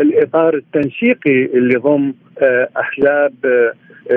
الإطار 0.00 0.54
التنسيقي 0.54 1.44
اللي 1.44 1.74
ضم 1.74 2.12
أحزاب 2.76 3.34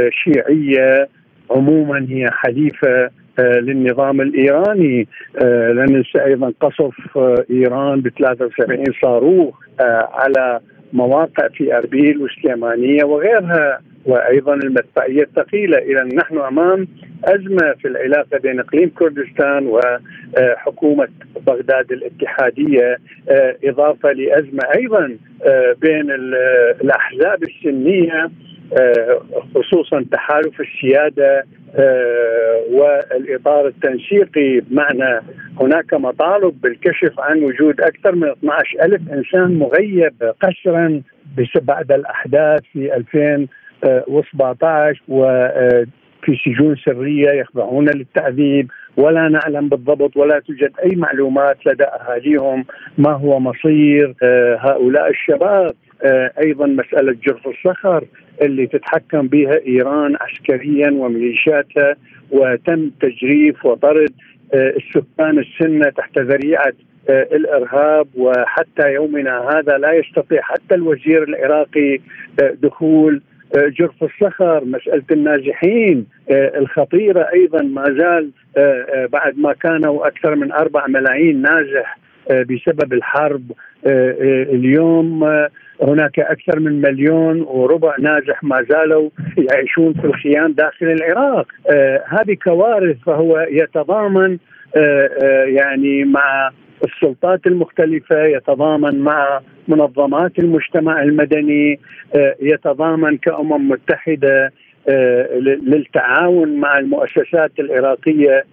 شيعية 0.09 1.07
عموما 1.51 2.05
هي 2.09 2.29
حليفة 2.31 3.09
للنظام 3.39 4.21
الإيراني. 4.21 5.07
لا 5.41 5.85
ننسى 5.89 6.25
أيضا 6.25 6.53
قصف 6.61 7.17
إيران 7.51 8.01
ب 8.01 8.07
73 8.07 8.83
صاروخ 9.01 9.55
على 10.13 10.59
مواقع 10.93 11.47
في 11.47 11.77
أربيل 11.77 12.17
وسليمانية 12.17 13.03
وغيرها. 13.03 13.79
وأيضا 14.07 14.53
المدفعية 14.53 15.23
الثقيلة. 15.23 15.77
اذا 15.77 16.03
نحن 16.03 16.37
أمام 16.37 16.87
أزمة 17.25 17.73
في 17.81 17.87
العلاقة 17.87 18.37
بين 18.37 18.59
إقليم 18.59 18.89
كردستان 18.89 19.67
وحكومة 19.67 21.07
بغداد 21.47 21.91
الاتحادية 21.91 22.97
إضافة 23.63 24.11
لأزمة 24.11 24.63
أيضا 24.75 25.17
بين 25.81 26.11
الأحزاب 26.81 27.43
السنية 27.43 28.29
خصوصا 29.55 30.05
تحالف 30.11 30.61
السيادة 30.61 31.45
والإطار 32.71 33.67
التنسيقي. 33.67 34.59
بمعنى 34.59 35.21
هناك 35.61 35.93
مطالب 35.93 36.61
بالكشف 36.61 37.19
عن 37.19 37.43
وجود 37.43 37.81
أكثر 37.81 38.15
من 38.15 38.29
12 38.29 38.81
ألف 38.81 39.01
إنسان 39.13 39.53
مغيب 39.59 40.33
قسرا 40.41 41.01
بعد 41.61 41.91
الأحداث 41.91 42.61
في 43.11 43.41
2017 43.83 45.01
وفي 45.07 46.37
سجون 46.45 46.75
سرية 46.75 47.29
يخضعون 47.29 47.89
للتعذيب 47.89 48.71
ولا 48.97 49.27
نعلم 49.27 49.69
بالضبط 49.69 50.17
ولا 50.17 50.39
توجد 50.39 50.71
أي 50.83 50.95
معلومات 50.95 51.57
لدى 51.65 51.83
أهاليهم 51.83 52.65
ما 52.97 53.11
هو 53.11 53.39
مصير 53.39 54.13
هؤلاء 54.59 55.09
الشباب. 55.09 55.73
أيضا 56.43 56.65
مسألة 56.65 57.15
جرف 57.23 57.47
الصخر 57.47 58.05
اللي 58.41 58.67
تتحكم 58.67 59.27
بها 59.27 59.59
إيران 59.67 60.15
عسكريا 60.21 60.91
وميليشياتها 60.91 61.95
وتم 62.31 62.89
تجريف 63.01 63.65
وطرد 63.65 64.13
السكان 64.53 65.39
السنة 65.39 65.89
تحت 65.89 66.19
ذريعة 66.19 66.73
الإرهاب. 67.09 68.07
وحتى 68.15 68.93
يومنا 68.93 69.49
هذا 69.49 69.77
لا 69.77 69.93
يستطيع 69.93 70.41
حتى 70.41 70.75
الوزير 70.75 71.23
العراقي 71.23 71.99
دخول 72.61 73.21
جرف 73.55 74.03
الصخر 74.03 74.65
مسألة 74.65 75.03
النازحين 75.11 76.05
الخطيرة 76.31 77.29
أيضا 77.33 77.61
ما 77.61 77.83
زال 77.83 78.29
بعد 79.11 79.37
ما 79.37 79.53
كانوا 79.53 80.07
أكثر 80.07 80.35
من 80.35 80.51
أربع 80.51 80.87
ملايين 80.87 81.41
نازح 81.41 81.97
بسبب 82.29 82.93
الحرب 82.93 83.51
اليوم 83.85 85.23
هناك 85.81 86.19
أكثر 86.19 86.59
من 86.59 86.81
مليون 86.81 87.41
وربع 87.41 87.95
نازح 87.99 88.43
ما 88.43 88.65
زالوا 88.69 89.09
يعيشون 89.37 89.93
في 89.93 90.05
الخيام 90.05 90.51
داخل 90.51 90.85
العراق. 90.85 91.47
هذه 92.07 92.37
كوارث 92.43 92.97
فهو 93.05 93.47
يتضامن 93.49 94.37
يعني 95.45 96.03
مع 96.03 96.51
السلطات 96.83 97.47
المختلفة 97.47 98.25
يتضامن 98.25 98.99
مع 98.99 99.41
منظمات 99.67 100.39
المجتمع 100.39 101.01
المدني 101.03 101.79
يتضامن 102.41 103.17
كأمم 103.17 103.69
متحدة 103.69 104.51
للتعاون 105.41 106.59
مع 106.59 106.77
المؤسسات 106.77 107.51
العراقية 107.59 108.45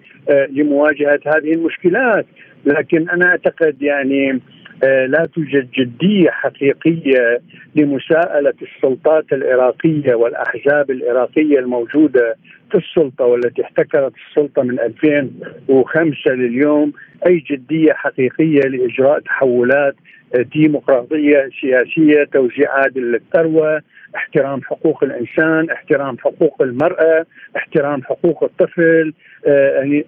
لمواجهة 0.51 1.21
هذه 1.27 1.53
المشكلات. 1.53 2.27
لكن 2.65 3.11
أنا 3.11 3.27
أعتقد 3.27 3.83
يعني 3.83 4.41
لا 4.83 5.29
توجد 5.35 5.71
جدية 5.71 6.31
حقيقية 6.31 7.41
لمساءلة 7.75 8.55
السلطات 8.63 9.33
العراقية 9.33 10.15
والأحزاب 10.15 10.91
العراقية 10.91 11.59
الموجودة 11.59 12.37
في 12.71 12.79
السلطة 12.79 13.25
والتي 13.25 13.63
احتكرت 13.63 14.13
السلطة 14.29 14.63
من 14.63 14.81
2005 14.81 16.31
لليوم. 16.31 16.93
أي 17.27 17.45
جدية 17.51 17.93
حقيقية 17.93 18.61
لإجراء 18.61 19.21
تحولات 19.21 19.95
ديمقراطية 20.37 21.49
سياسية 21.61 22.25
توزيع 22.25 22.73
عادل 22.73 23.13
للثروة 23.13 23.83
احترام 24.17 24.63
حقوق 24.63 25.05
الإنسان 25.05 25.71
احترام 25.71 26.19
حقوق 26.19 26.63
المرأة 26.63 27.27
احترام 27.57 28.03
حقوق 28.03 28.45
الطفل 28.45 29.13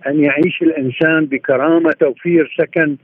أن 0.06 0.24
يعيش 0.24 0.62
الإنسان 0.62 1.24
بكرامة 1.24 1.90
توفير 1.92 2.54
سكن 2.58 2.96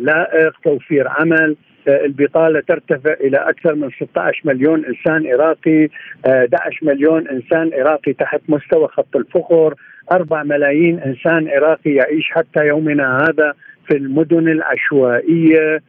لائق 0.00 0.52
توفير 0.64 1.08
عمل. 1.08 1.56
البطالة 1.88 2.60
ترتفع 2.60 3.12
إلى 3.12 3.36
أكثر 3.36 3.74
من 3.74 3.90
16 3.90 4.40
مليون 4.44 4.84
إنسان 4.84 5.26
عراقي 5.26 5.88
11 6.26 6.86
مليون 6.86 7.28
إنسان 7.28 7.70
عراقي 7.74 8.12
تحت 8.12 8.40
مستوى 8.48 8.88
خط 8.88 9.16
الفقر 9.16 9.74
4 10.12 10.42
ملايين 10.42 10.98
إنسان 11.00 11.48
عراقي 11.48 11.90
يعيش 11.94 12.30
حتى 12.30 12.66
يومنا 12.66 13.18
هذا. 13.18 13.52
في 13.86 13.96
المدن 13.96 14.48
العشوائية 14.48 15.82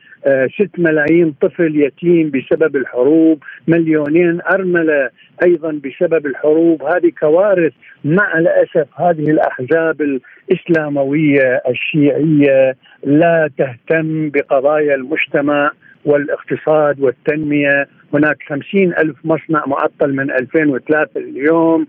6 0.60 0.70
ملايين 0.78 1.34
طفل 1.42 1.82
يتيم 1.84 2.32
بسبب 2.32 2.76
الحروب 2.76 3.44
مليونين 3.68 4.42
أرملة 4.42 5.10
أيضا 5.44 5.72
بسبب 5.72 6.26
الحروب. 6.26 6.84
هذه 6.84 7.12
كوارث 7.20 7.74
مع 8.06 8.38
الأسف 8.38 8.88
هذه 9.02 9.30
الأحزاب 9.30 10.02
الإسلاموية 10.02 11.62
الشيعية 11.70 12.76
لا 13.04 13.50
تهتم 13.58 14.30
بقضايا 14.30 14.96
المجتمع 14.96 15.72
والاقتصاد 16.06 17.00
والتنمية. 17.00 17.88
هناك 18.14 18.38
خمسين 18.48 18.94
ألف 18.94 19.16
مصنع 19.26 19.64
معطل 19.68 20.16
من 20.16 20.32
2003 20.32 21.20
اليوم. 21.20 21.88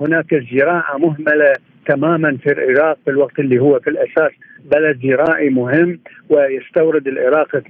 هناك 0.00 0.34
الزراعة 0.34 0.98
مهملة 0.98 1.52
تماما 1.88 2.36
في 2.42 2.52
العراق 2.52 2.98
في 3.04 3.10
الوقت 3.10 3.38
اللي 3.38 3.58
هو 3.58 3.80
في 3.80 3.90
الأساس 3.90 4.32
بلد 4.72 4.98
زراعي 5.02 5.50
مهم 5.50 5.98
ويستورد 6.28 7.08
العراق 7.08 7.56
92% 7.56 7.64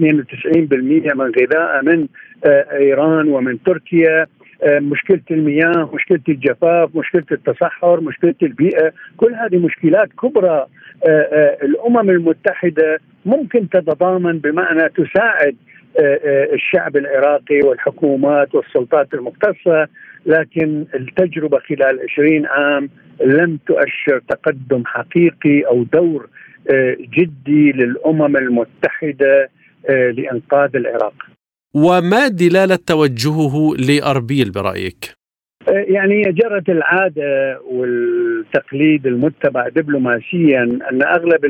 من 1.14 1.32
غذاء 1.40 1.82
من 1.84 2.06
إيران 2.72 3.28
ومن 3.28 3.62
تركيا. 3.62 4.26
مشكلة 4.66 5.20
المياه 5.30 5.90
مشكلة 5.94 6.20
الجفاف 6.28 6.96
مشكلة 6.96 7.24
التصحر 7.32 8.00
مشكلة 8.00 8.34
البيئة 8.42 8.92
كل 9.16 9.34
هذه 9.34 9.56
مشكلات 9.58 10.08
كبرى 10.22 10.66
الأمم 11.62 12.10
المتحدة 12.10 12.98
ممكن 13.26 13.68
تتضامن 13.68 14.38
بمعنى 14.38 14.88
تساعد 14.88 15.56
الشعب 16.54 16.96
العراقي 16.96 17.60
والحكومات 17.64 18.54
والسلطات 18.54 19.14
المختصة 19.14 19.88
لكن 20.26 20.84
التجربة 20.94 21.58
خلال 21.58 22.00
20 22.12 22.46
عام 22.46 22.88
لم 23.20 23.58
تؤشر 23.66 24.22
تقدم 24.28 24.82
حقيقي 24.86 25.60
أو 25.60 25.82
دور 25.82 26.28
جدي 27.00 27.72
للأمم 27.72 28.36
المتحدة 28.36 29.50
لإنقاذ 29.88 30.76
العراق 30.76 31.14
وما 31.74 32.28
دلالة 32.28 32.78
توجهه 32.86 33.74
لأربيل 33.88 34.50
برأيك؟ 34.50 35.18
يعني 35.68 36.22
جرت 36.22 36.68
العادة 36.68 37.60
والتقليد 37.70 39.06
المتبع 39.06 39.68
دبلوماسيا 39.68 40.62
أن 40.62 41.02
أغلب 41.06 41.44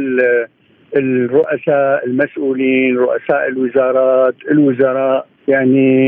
الرؤساء 0.97 2.07
المسؤولين 2.07 2.97
رؤساء 2.97 3.49
الوزارات 3.49 4.35
الوزراء 4.51 5.27
يعني 5.49 6.07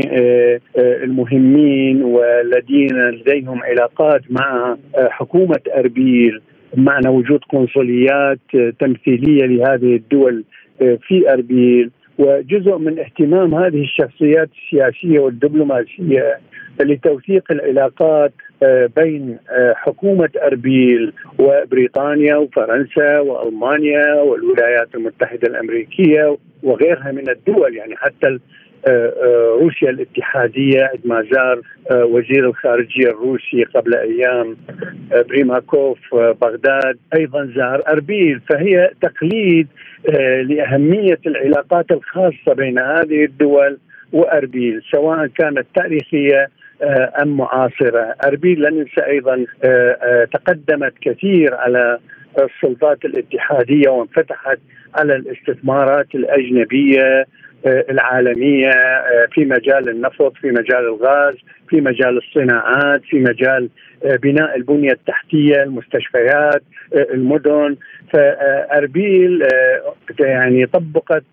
المهمين 0.77 2.03
والذين 2.03 3.09
لديهم 3.09 3.63
علاقات 3.63 4.21
مع 4.29 4.77
حكومة 4.97 5.59
أربيل. 5.75 6.41
معنى 6.77 7.09
وجود 7.09 7.39
قنصليات 7.49 8.39
تمثيلية 8.79 9.45
لهذه 9.45 9.95
الدول 9.95 10.43
في 10.79 11.33
أربيل. 11.33 11.91
وجزء 12.17 12.77
من 12.77 12.99
اهتمام 12.99 13.55
هذه 13.55 13.81
الشخصيات 13.81 14.49
السياسية 14.63 15.19
والدبلوماسية 15.19 16.39
لتوثيق 16.79 17.51
العلاقات 17.51 18.33
آه، 18.63 18.89
بين 18.95 19.37
آه، 19.49 19.73
حكومة 19.73 20.29
أربيل 20.43 21.13
وبريطانيا 21.39 22.35
وفرنسا 22.35 23.19
وألمانيا 23.19 24.21
والولايات 24.21 24.95
المتحدة 24.95 25.47
الأمريكية 25.47 26.37
وغيرها 26.63 27.11
من 27.11 27.29
الدول. 27.29 27.75
يعني 27.75 27.95
حتى 27.95 28.27
آه، 28.27 28.39
روسيا 29.59 29.89
الاتحادية 29.89 30.91
عندما 30.93 31.25
زار 31.31 31.61
وزير 31.91 32.45
الخارجية 32.49 33.09
الروسي 33.09 33.63
قبل 33.63 33.95
أيام 33.95 34.57
بريماكوف 35.29 35.99
بغداد 36.15 36.97
أيضا 37.15 37.51
زار 37.55 37.83
أربيل. 37.87 38.41
فهي 38.49 38.91
تقليد 39.01 39.67
لأهمية 40.43 41.19
العلاقات 41.25 41.91
الخاصة 41.91 42.53
بين 42.53 42.79
هذه 42.79 43.25
الدول 43.25 43.77
وأربيل 44.13 44.81
سواء 44.91 45.27
كانت 45.27 45.65
تاريخية 45.75 46.49
آه، 46.83 47.13
أم 47.21 47.37
معاصرة، 47.37 48.15
أربيل 48.25 48.61
لا 48.61 48.69
ننسى 48.69 49.01
آه، 49.01 49.67
آه، 49.67 50.25
تقدمت 50.25 50.93
كثير 51.01 51.55
على 51.55 51.99
السلطات 52.39 53.05
الاتحادية 53.05 53.89
وانفتحت 53.89 54.59
على 54.95 55.15
الاستثمارات 55.15 56.15
الأجنبية 56.15 57.25
العالمية 57.65 58.71
في 59.31 59.45
مجال 59.45 59.89
النفط، 59.89 60.33
في 60.41 60.47
مجال 60.47 60.79
الغاز، 60.79 61.35
في 61.69 61.81
مجال 61.81 62.17
الصناعات، 62.17 63.01
في 63.03 63.19
مجال 63.19 63.69
بناء 64.03 64.55
البنية 64.55 64.91
التحتية، 64.91 65.63
المستشفيات، 65.63 66.63
المدن، 66.93 67.75
فأربيل 68.13 69.47
يعني 70.19 70.65
طبقت 70.65 71.23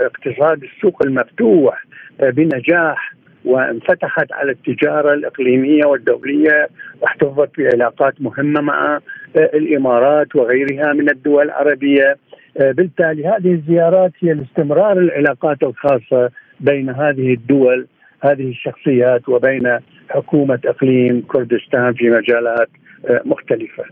اقتصاد 0.00 0.62
السوق 0.62 1.02
المفتوح 1.06 1.84
بنجاح 2.20 3.12
وانفتحت 3.44 4.32
على 4.32 4.50
التجارة 4.52 5.14
الإقليمية 5.14 5.84
والدولية 5.84 6.68
واحتفظت 7.00 7.50
بعلاقات 7.58 8.14
مهمة 8.20 8.60
مع 8.60 9.00
آه، 9.36 9.50
الإمارات 9.54 10.36
وغيرها 10.36 10.92
من 10.92 11.10
الدول 11.10 11.44
العربية. 11.44 12.10
آه، 12.10 12.16
بالتالي 12.56 13.26
هذه 13.26 13.52
الزيارات 13.52 14.12
هي 14.20 14.34
لاستمرار 14.34 14.98
العلاقات 14.98 15.62
الخاصة 15.62 16.30
بين 16.60 16.90
هذه 16.90 17.34
الدول 17.34 17.86
هذه 18.20 18.48
الشخصيات 18.48 19.28
وبين 19.28 19.78
حكومة 20.08 20.58
إقليم 20.64 21.22
كردستان 21.28 21.94
في 21.94 22.10
مجالات 22.10 22.68
آه، 23.08 23.22
مختلفة. 23.24 23.84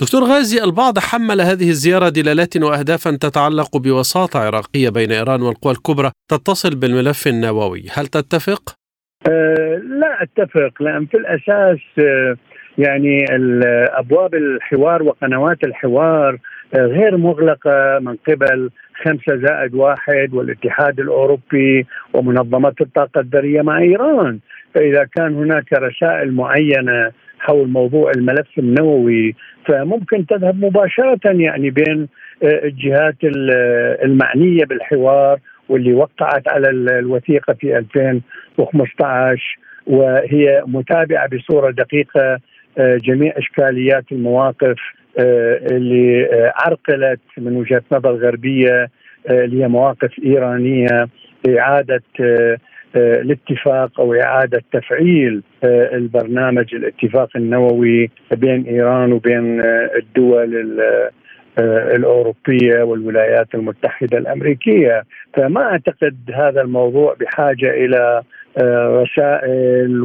دكتور 0.00 0.22
غازي 0.22 0.64
البعض 0.64 0.98
حمل 0.98 1.40
هذه 1.40 1.68
الزيارة 1.68 2.08
دلالات 2.08 2.56
واهدافا 2.56 3.10
تتعلق 3.10 3.76
بوساطة 3.76 4.38
عراقية 4.40 4.90
بين 4.90 5.12
إيران 5.12 5.42
والقوى 5.42 5.72
الكبرى 5.72 6.10
تتصل 6.28 6.80
بالملف 6.80 7.26
النووي، 7.26 7.84
هل 7.94 8.06
تتفق؟ 8.06 8.74
أه 9.28 9.80
لا 10.00 10.22
أتفق 10.22 10.82
لأن 10.82 11.06
في 11.06 11.16
الأساس 11.16 11.78
أه 11.98 12.36
يعني 12.78 13.24
أبواب 13.98 14.34
الحوار 14.34 15.02
وقنوات 15.02 15.64
الحوار 15.64 16.38
غير 16.74 17.16
مغلقة 17.16 17.98
من 17.98 18.16
قبل 18.28 18.70
خمسة 19.02 19.36
زائد 19.36 19.74
واحد 19.74 20.34
والاتحاد 20.34 21.00
الأوروبي 21.00 21.86
ومنظمه 22.12 22.74
الطاقة 22.80 23.20
الذرية 23.20 23.62
مع 23.62 23.78
إيران، 23.78 24.38
فإذا 24.74 25.04
كان 25.16 25.34
هناك 25.34 25.72
رسائل 25.72 26.32
معينة 26.32 27.12
حول 27.38 27.68
موضوع 27.68 28.10
الملف 28.16 28.58
النووي 28.58 29.34
فممكن 29.66 30.26
تذهب 30.26 30.64
مباشرة 30.64 31.20
يعني 31.24 31.70
بين 31.70 32.08
أه، 32.42 32.64
الجهات 32.64 33.16
المعنية 34.04 34.64
بالحوار 34.64 35.38
واللي 35.68 35.92
وقعت 35.94 36.48
على 36.48 36.70
الوثيقة 36.70 37.54
في 37.54 37.78
2015 37.78 39.58
وهي 39.86 40.62
متابعة 40.66 41.28
بصورة 41.28 41.70
دقيقة 41.70 42.38
آه، 42.78 42.96
جميع 42.96 43.32
إشكاليات 43.36 44.04
المواقف. 44.12 44.76
آه، 44.76 45.01
اللي 45.18 46.24
آه، 46.24 46.52
عرقلت 46.56 47.20
من 47.38 47.56
وجهة 47.56 47.82
نظر 47.92 48.12
غربية 48.12 48.90
اللي 49.30 49.62
هي 49.62 49.68
مواقف 49.68 50.10
إيرانية 50.24 51.08
إعادة 51.48 52.02
الاتفاق 52.96 54.00
أو 54.00 54.14
إعادة 54.14 54.62
تفعيل 54.72 55.42
البرنامج 55.64 56.74
الاتفاق 56.74 57.28
النووي 57.36 58.10
بين 58.36 58.64
إيران 58.66 59.12
وبين 59.12 59.60
الدول 59.96 60.80
آه، 61.58 61.96
الأوروبية 61.96 62.82
والولايات 62.82 63.54
المتحدة 63.54 64.18
الأمريكية. 64.18 65.02
فما 65.34 65.62
أعتقد 65.62 66.16
هذا 66.34 66.60
الموضوع 66.60 67.16
بحاجة 67.20 67.70
إلى 67.70 68.22
آه، 68.58 69.02
رسائل 69.02 70.02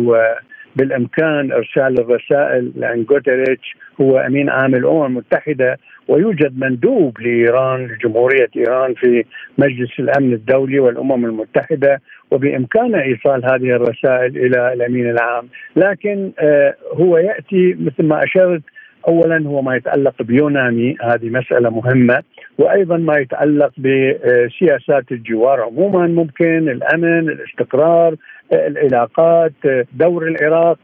وبالامكان 0.78 1.52
إرسال 1.52 2.00
الرسائل 2.00 2.72
لأن 2.76 3.04
جوتريتش 3.04 3.76
هو 4.02 4.18
أمين 4.18 4.50
عام 4.50 4.76
الأمم 4.76 5.06
المتحدة 5.06 5.78
ويوجد 6.08 6.60
مندوب 6.60 7.20
لإيران 7.20 7.88
لجمهورية 7.88 8.50
إيران 8.58 8.94
في 8.94 9.24
مجلس 9.58 10.00
الأمن 10.00 10.34
الدولي 10.34 10.80
والأمم 10.80 11.26
المتحدة 11.26 12.02
وبامكانه 12.32 13.02
إيصال 13.02 13.46
هذه 13.46 13.76
الرسائل 13.76 14.38
إلى 14.38 14.74
الأمين 14.74 15.10
العام، 15.10 15.48
لكن 15.76 16.32
آه، 16.40 16.76
هو 16.94 17.18
يأتي 17.18 17.78
مثل 17.80 18.04
ما 18.04 18.24
أشرت 18.24 18.62
اولا 19.08 19.48
هو 19.48 19.62
ما 19.62 19.76
يتعلق 19.76 20.22
بيوناني 20.22 20.98
هذه 21.02 21.30
مسألة 21.30 21.70
مهمة 21.70 22.24
وأيضا 22.58 22.98
ما 22.98 23.18
يتعلق 23.18 23.72
بسياسات 23.78 25.12
الجوار 25.12 25.62
عموما 25.62 26.08
ممكن 26.08 26.70
الأمن 26.70 27.30
الاستقرار 27.30 28.16
العلاقات 28.54 29.54
دور 29.94 30.28
العراق 30.28 30.80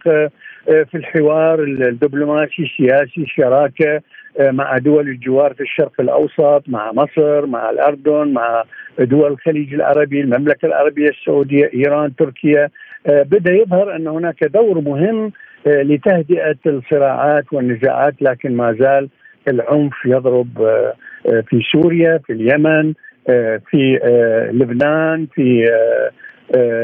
في 0.66 0.96
الحوار 0.96 1.64
الدبلوماسي 1.64 2.64
السياسي 2.64 3.22
الشراكة 3.22 4.02
مع 4.40 4.78
دول 4.78 5.08
الجوار 5.08 5.54
في 5.54 5.62
الشرق 5.62 5.92
الأوسط 6.00 6.64
مع 6.68 6.92
مصر 6.92 7.46
مع 7.46 7.70
الأردن 7.70 8.34
مع 8.34 8.64
دول 9.00 9.32
الخليج 9.32 9.74
العربي 9.74 10.22
المملكة 10.22 10.66
العربية 10.66 11.10
السعودية 11.10 11.70
إيران 11.74 12.16
تركيا. 12.16 12.70
بدأ 13.08 13.52
يظهر 13.54 13.96
أن 13.96 14.08
هناك 14.08 14.44
دور 14.44 14.82
مهم 14.82 15.32
آه، 15.68 15.82
لتهدئة 15.82 16.58
الصراعات 16.66 17.54
والنزاعات 17.54 18.14
لكن 18.22 18.58
ما 18.58 18.74
زال 18.80 19.10
العنف 19.48 19.94
يضرب 20.06 20.62
آه، 20.62 20.94
آه، 21.28 21.44
في 21.48 21.62
سوريا 21.72 22.18
في 22.18 22.34
اليمن 22.34 22.94
في 23.70 24.00
لبنان 24.54 25.28
في 25.36 25.70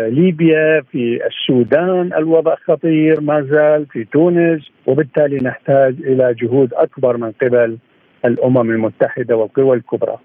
ليبيا 0.10 0.82
في 0.92 1.20
السودان 1.28 2.14
الوضع 2.14 2.56
خطير 2.68 3.22
ما 3.22 3.42
زال 3.42 3.86
في 3.92 4.04
تونس 4.04 4.62
وبالتالي 4.88 5.38
نحتاج 5.38 5.96
إلى 6.00 6.36
جهود 6.42 6.74
أكبر 6.74 7.18
من 7.18 7.32
قبل 7.32 7.78
الأمم 8.26 8.72
المتحدة 8.72 9.36
والقوى 9.36 9.78
الكبرى. 9.78 10.18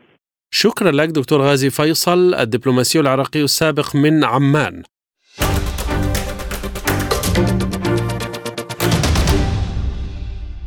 شكرا 0.51 0.91
لك 0.91 1.09
دكتور 1.09 1.41
غازي 1.41 1.71
فيصل 1.71 2.35
الدبلوماسي 2.35 3.01
العراقي 3.01 3.43
السابق 3.43 3.97
من 3.97 4.25
عمان. 4.25 4.83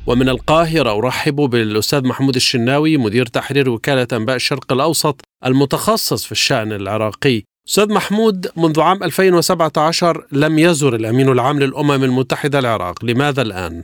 ومن 0.08 0.30
القاهرة 0.30 0.98
أرحب 0.98 1.36
بالأستاذ 1.36 2.08
محمود 2.08 2.36
الشناوي 2.36 2.98
مدير 2.98 3.26
تحرير 3.26 3.70
وكالة 3.70 4.08
أنباء 4.14 4.36
الشرق 4.36 4.74
الأوسط 4.74 5.22
المتخصص 5.46 6.26
في 6.26 6.32
الشأن 6.32 6.72
العراقي 6.72 7.44
أستاذ 7.70 7.94
محمود 7.94 8.48
منذ 8.58 8.82
عام 8.82 9.04
2017 9.04 10.26
لم 10.32 10.60
يزر 10.60 10.96
الأمين 10.96 11.30
العام 11.30 11.60
للأمم 11.60 12.04
المتحدة 12.04 12.60
العراق 12.60 13.06
لماذا 13.06 13.42
الآن؟ 13.42 13.82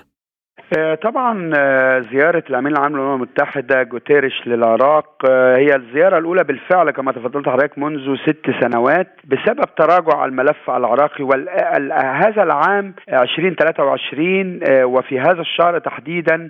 آه، 0.77 0.95
طبعا 0.95 1.51
آه، 1.57 1.99
زيارة 2.11 2.43
الأمين 2.49 2.71
العام 2.71 2.95
للأمم 2.95 3.13
المتحدة 3.13 3.83
جوتيريش 3.83 4.47
للعراق 4.47 5.05
آه، 5.29 5.57
هي 5.57 5.75
الزيارة 5.75 6.17
الأولى 6.17 6.43
بالفعل 6.43 6.91
كما 6.91 7.11
تفضلت 7.11 7.49
حضرتك 7.49 7.77
منذ 7.77 8.15
ست 8.15 8.45
سنوات 8.61 9.07
بسبب 9.23 9.75
تراجع 9.77 10.25
الملف 10.25 10.69
العراقي 10.69 11.23
وهذا 11.23 12.43
العام 12.43 12.93
2023 13.09 14.59
وفي 14.83 15.19
هذا 15.19 15.41
الشهر 15.41 15.79
تحديدا 15.79 16.49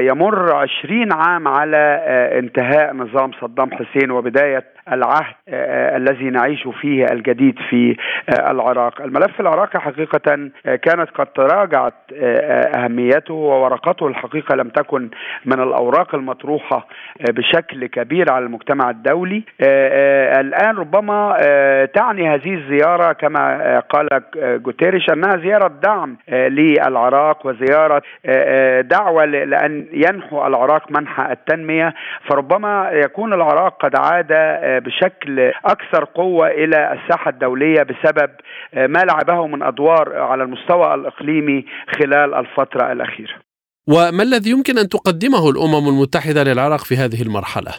يمر 0.00 0.54
20 0.54 1.12
عام 1.12 1.48
على 1.48 2.02
انتهاء 2.38 2.94
نظام 2.94 3.30
صدام 3.40 3.70
حسين 3.72 4.10
وبداية 4.10 4.64
العهد 4.92 5.34
الذي 5.96 6.30
نعيش 6.30 6.68
فيه 6.80 7.04
الجديد 7.12 7.58
في 7.70 7.96
العراق. 8.50 9.02
الملف 9.02 9.40
العراقي 9.40 9.80
حقيقة 9.80 10.50
كانت 10.64 11.10
قد 11.14 11.26
تراجعت 11.26 11.94
أهميته 12.76 13.34
وورقته 13.34 14.06
الحقيقة 14.06 14.56
لم 14.56 14.68
تكن 14.68 15.10
من 15.44 15.60
الأوراق 15.60 16.14
المطروحة 16.14 16.86
بشكل 17.30 17.86
كبير 17.86 18.32
على 18.32 18.44
المجتمع 18.44 18.90
الدولي. 18.90 19.42
الآن 20.40 20.76
ربما 20.76 21.36
تعني 21.94 22.34
هذه 22.34 22.54
الزيارة 22.54 23.12
كما 23.12 23.80
قال 23.80 24.08
جوتيريش 24.36 25.10
أنها 25.10 25.36
زيارة 25.36 25.72
دعم 25.82 26.16
للعراق 26.28 27.46
وزيارة 27.46 28.02
دعوة 28.80 29.24
لأن 29.24 29.86
ينحو 29.92 30.46
العراق 30.46 30.90
منحى 30.90 31.32
التنمية. 31.32 31.94
فربما 32.30 32.90
يكون 32.92 33.32
العراق 33.32 33.84
قد 33.84 33.96
عاد 33.96 34.32
بشكل 34.80 35.40
أكثر 35.64 36.04
قوة 36.04 36.48
إلى 36.48 36.92
الساحة 36.92 37.30
الدولية 37.30 37.82
بسبب 37.82 38.30
ما 38.72 38.98
لعبه 38.98 39.46
من 39.46 39.62
أدوار 39.62 40.16
على 40.18 40.42
المستوى 40.42 40.94
الإقليمي 40.94 41.64
خلال 41.98 42.34
الفترة 42.34 42.92
الأخيرة 42.92 43.34
وما 43.88 44.22
الذي 44.22 44.50
يمكن 44.50 44.78
أن 44.78 44.88
تقدمه 44.88 45.50
الأمم 45.50 45.88
المتحدة 45.88 46.42
للعراق 46.42 46.84
في 46.84 46.96
هذه 46.96 47.22
المرحلة؟ 47.22 47.72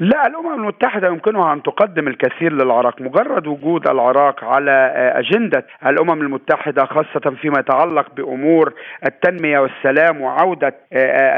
لا 0.00 0.26
الأمم 0.26 0.54
المتحدة 0.54 1.08
يمكنها 1.08 1.52
أن 1.52 1.62
تقدم 1.62 2.08
الكثير 2.08 2.52
للعراق. 2.52 3.00
مجرد 3.00 3.46
وجود 3.46 3.88
العراق 3.88 4.44
على 4.44 4.92
أجندة 5.14 5.66
الأمم 5.86 6.22
المتحدة 6.22 6.84
خاصة 6.84 7.36
فيما 7.40 7.58
يتعلق 7.60 8.14
بأمور 8.16 8.72
التنمية 9.06 9.58
والسلام 9.58 10.20
وعودة 10.20 10.74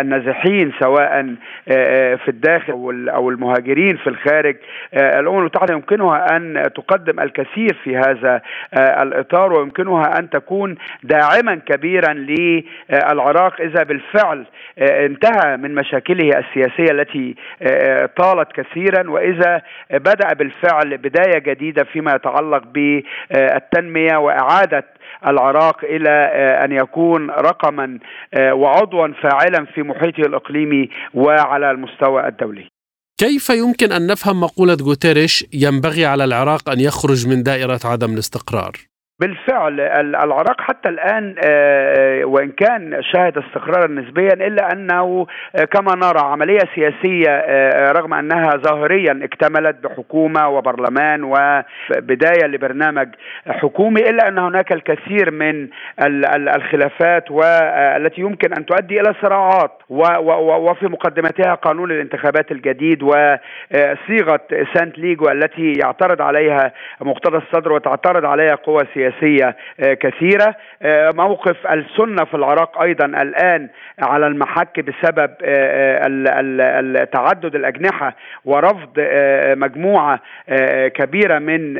النازحين 0.00 0.72
سواء 0.80 1.34
في 2.16 2.28
الداخل 2.28 3.08
أو 3.14 3.30
المهاجرين 3.30 3.96
في 3.96 4.06
الخارج 4.06 4.56
الأمم 4.94 5.38
المتحدة 5.38 5.74
يمكنها 5.74 6.36
أن 6.36 6.70
تقدم 6.74 7.20
الكثير 7.20 7.76
في 7.84 7.96
هذا 7.96 8.40
الإطار 8.76 9.52
ويمكنها 9.52 10.18
أن 10.18 10.30
تكون 10.30 10.76
داعما 11.02 11.54
كبيرا 11.66 12.12
للعراق 12.12 13.60
إذا 13.60 13.82
بالفعل 13.82 14.44
انتهى 14.78 15.56
من 15.56 15.74
مشاكله 15.74 16.38
السياسية 16.38 16.92
التي 16.92 17.34
طالت 18.16 18.49
كثيرا 18.56 19.10
وإذا 19.10 19.62
بدأ 19.90 20.32
بالفعل 20.32 20.98
بداية 20.98 21.38
جديدة 21.38 21.84
فيما 21.84 22.14
يتعلق 22.14 22.62
بالتنمية 22.64 24.16
وإعادة 24.16 24.84
العراق 25.26 25.84
إلى 25.84 26.10
أن 26.64 26.72
يكون 26.72 27.30
رقما 27.30 27.98
وعضوا 28.52 29.08
فاعلا 29.22 29.66
في 29.74 29.82
محيطه 29.82 30.20
الإقليمي 30.20 30.88
وعلى 31.14 31.70
المستوى 31.70 32.28
الدولي. 32.28 32.68
كيف 33.18 33.50
يمكن 33.50 33.92
أن 33.92 34.06
نفهم 34.06 34.40
مقولة 34.40 34.76
غوتيريش 34.82 35.46
ينبغي 35.52 36.06
على 36.06 36.24
العراق 36.24 36.70
أن 36.70 36.80
يخرج 36.80 37.28
من 37.28 37.42
دائرة 37.42 37.80
عدم 37.84 38.12
الاستقرار؟ 38.12 38.72
بالفعل 39.20 39.80
العراق 39.80 40.60
حتى 40.60 40.88
الآن 40.88 41.34
وإن 42.24 42.50
كان 42.50 43.02
شهد 43.02 43.38
استقرارا 43.38 43.86
نسبيا 43.86 44.32
إلا 44.32 44.72
أنه 44.72 45.26
كما 45.72 45.94
نرى 45.94 46.20
عملية 46.20 46.58
سياسية 46.74 47.44
رغم 47.92 48.14
أنها 48.14 48.50
ظاهريا 48.50 49.20
اكتملت 49.22 49.76
بحكومة 49.84 50.48
وبرلمان 50.48 51.24
وبداية 51.24 52.46
لبرنامج 52.46 53.08
حكومي 53.48 54.00
إلا 54.00 54.28
أن 54.28 54.38
هناك 54.38 54.72
الكثير 54.72 55.30
من 55.30 55.68
الخلافات 56.56 57.30
والتي 57.30 58.20
يمكن 58.20 58.52
أن 58.58 58.66
تؤدي 58.66 59.00
إلى 59.00 59.14
صراعات 59.22 59.72
وفي 59.90 60.86
مقدمتها 60.86 61.54
قانون 61.54 61.90
الانتخابات 61.90 62.52
الجديد 62.52 63.02
وصيغه 63.02 64.40
سانت 64.74 64.98
ليجو 64.98 65.28
التي 65.28 65.72
يعترض 65.72 66.22
عليها 66.22 66.72
مقتدى 67.00 67.36
الصدر 67.36 67.72
وتعترض 67.72 68.24
عليها 68.24 68.54
قوى 68.54 68.82
سياسية 69.20 69.40
سياسية 69.40 69.56
كثيرة. 69.94 70.54
موقف 71.14 71.56
السنة 71.66 72.24
في 72.24 72.34
العراق 72.34 72.82
أيضا 72.82 73.04
الآن 73.06 73.68
على 74.02 74.26
المحك 74.26 74.80
بسبب 74.80 75.30
تعدد 77.12 77.54
الأجنحة 77.54 78.16
ورفض 78.44 78.88
مجموعة 79.56 80.20
كبيرة 80.94 81.38
من 81.38 81.78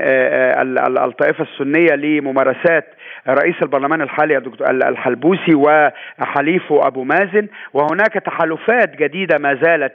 الطائفة 0.99 1.45
السنية 1.45 1.95
لممارسات 1.95 2.85
رئيس 3.28 3.54
البرلمان 3.62 4.02
الحالي 4.02 4.37
الدكتور 4.37 4.70
الحلبوسي 4.70 5.54
وحليفه 5.54 6.87
أبو 6.87 7.04
مازن. 7.04 7.48
وهناك 7.72 8.12
تحالفات 8.12 8.96
جديدة 8.96 9.38
ما 9.38 9.54
زالت 9.54 9.92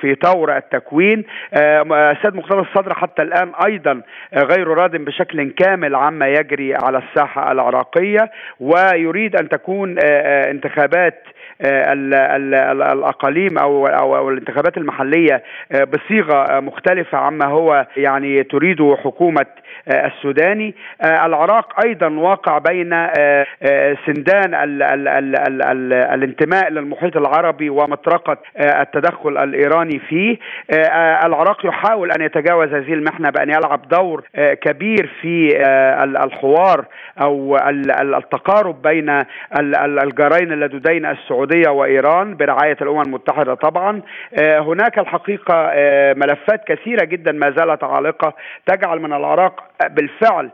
في 0.00 0.14
طور 0.14 0.56
التكوين. 0.56 1.24
السيد 1.54 2.34
مقتدى 2.34 2.60
الصدر 2.60 2.94
حتى 2.94 3.22
الآن 3.22 3.52
أيضا 3.66 4.02
غير 4.34 4.68
راض 4.68 4.96
بشكل 4.96 5.50
كامل 5.50 5.94
عما 5.94 6.28
يجري 6.28 6.74
على 6.74 6.98
الساحة 6.98 7.52
العراقية. 7.52 8.30
ويريد 8.60 9.36
أن 9.36 9.48
تكون 9.48 9.98
انتخابات 9.98 11.22
الأقاليم 12.92 13.58
أو 13.58 13.86
أو 13.86 14.28
الانتخابات 14.30 14.76
المحلية 14.76 15.42
بصيغة 15.92 16.60
مختلفة 16.60 17.18
عما 17.18 17.46
هو 17.46 17.86
يعني 17.96 18.42
تريده 18.42 18.96
حكومة 19.04 19.46
السوداني. 19.88 20.74
العراق 21.04 21.86
أيضا 21.86 22.08
واقع 22.08 22.58
بين 22.58 22.90
سندان 24.06 24.54
ال 24.54 24.82
ال 24.82 25.08
ال 25.08 25.36
ال 25.48 25.62
ال 25.62 25.92
الانتماء 25.92 26.70
للمحيط 26.70 27.16
العربي 27.16 27.70
ومطرقة 27.70 28.36
التدخل 28.60 29.38
الإيراني 29.38 29.98
فيه. 29.98 30.38
العراق 31.24 31.66
يحاول 31.66 32.10
أن 32.12 32.22
يتجاوز 32.22 32.68
هذه 32.68 32.92
المحنة 32.94 33.30
بأن 33.30 33.48
يلعب 33.50 33.88
دور 33.88 34.24
كبير 34.60 35.10
في 35.20 35.48
الحوار 36.24 36.84
أو 37.22 37.56
التقارب 38.00 38.82
بين 38.82 39.22
الجارين 40.02 40.52
اللدودين 40.52 41.06
السعوديه 41.32 41.70
وإيران 41.70 42.36
برعاية 42.36 42.76
الأمم 42.82 43.00
المتحدة 43.00 43.54
طبعا. 43.54 44.02
هناك 44.42 44.98
الحقيقة 44.98 45.70
ملفات 46.16 46.64
كثيرة 46.68 47.04
جدا 47.04 47.32
ما 47.32 47.50
زالت 47.56 47.84
عالقة 47.84 48.32
تجعل 48.66 49.00
من 49.00 49.12
العراق 49.12 49.64
بالفعل 49.90 50.50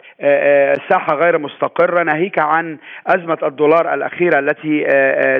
ساحة 0.91 1.15
غير 1.15 1.39
مستقرة 1.39 2.03
ناهيك 2.03 2.39
عن 2.39 2.79
أزمة 3.07 3.39
الدولار 3.43 3.95
الأخيرة 3.95 4.39
التي 4.39 4.85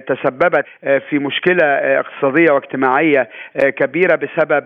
تسببت 0.09 0.65
في 1.11 1.19
مشكلة 1.19 1.65
اقتصادية 1.65 2.53
واجتماعية 2.53 3.29
كبيرة 3.77 4.15
بسبب 4.17 4.65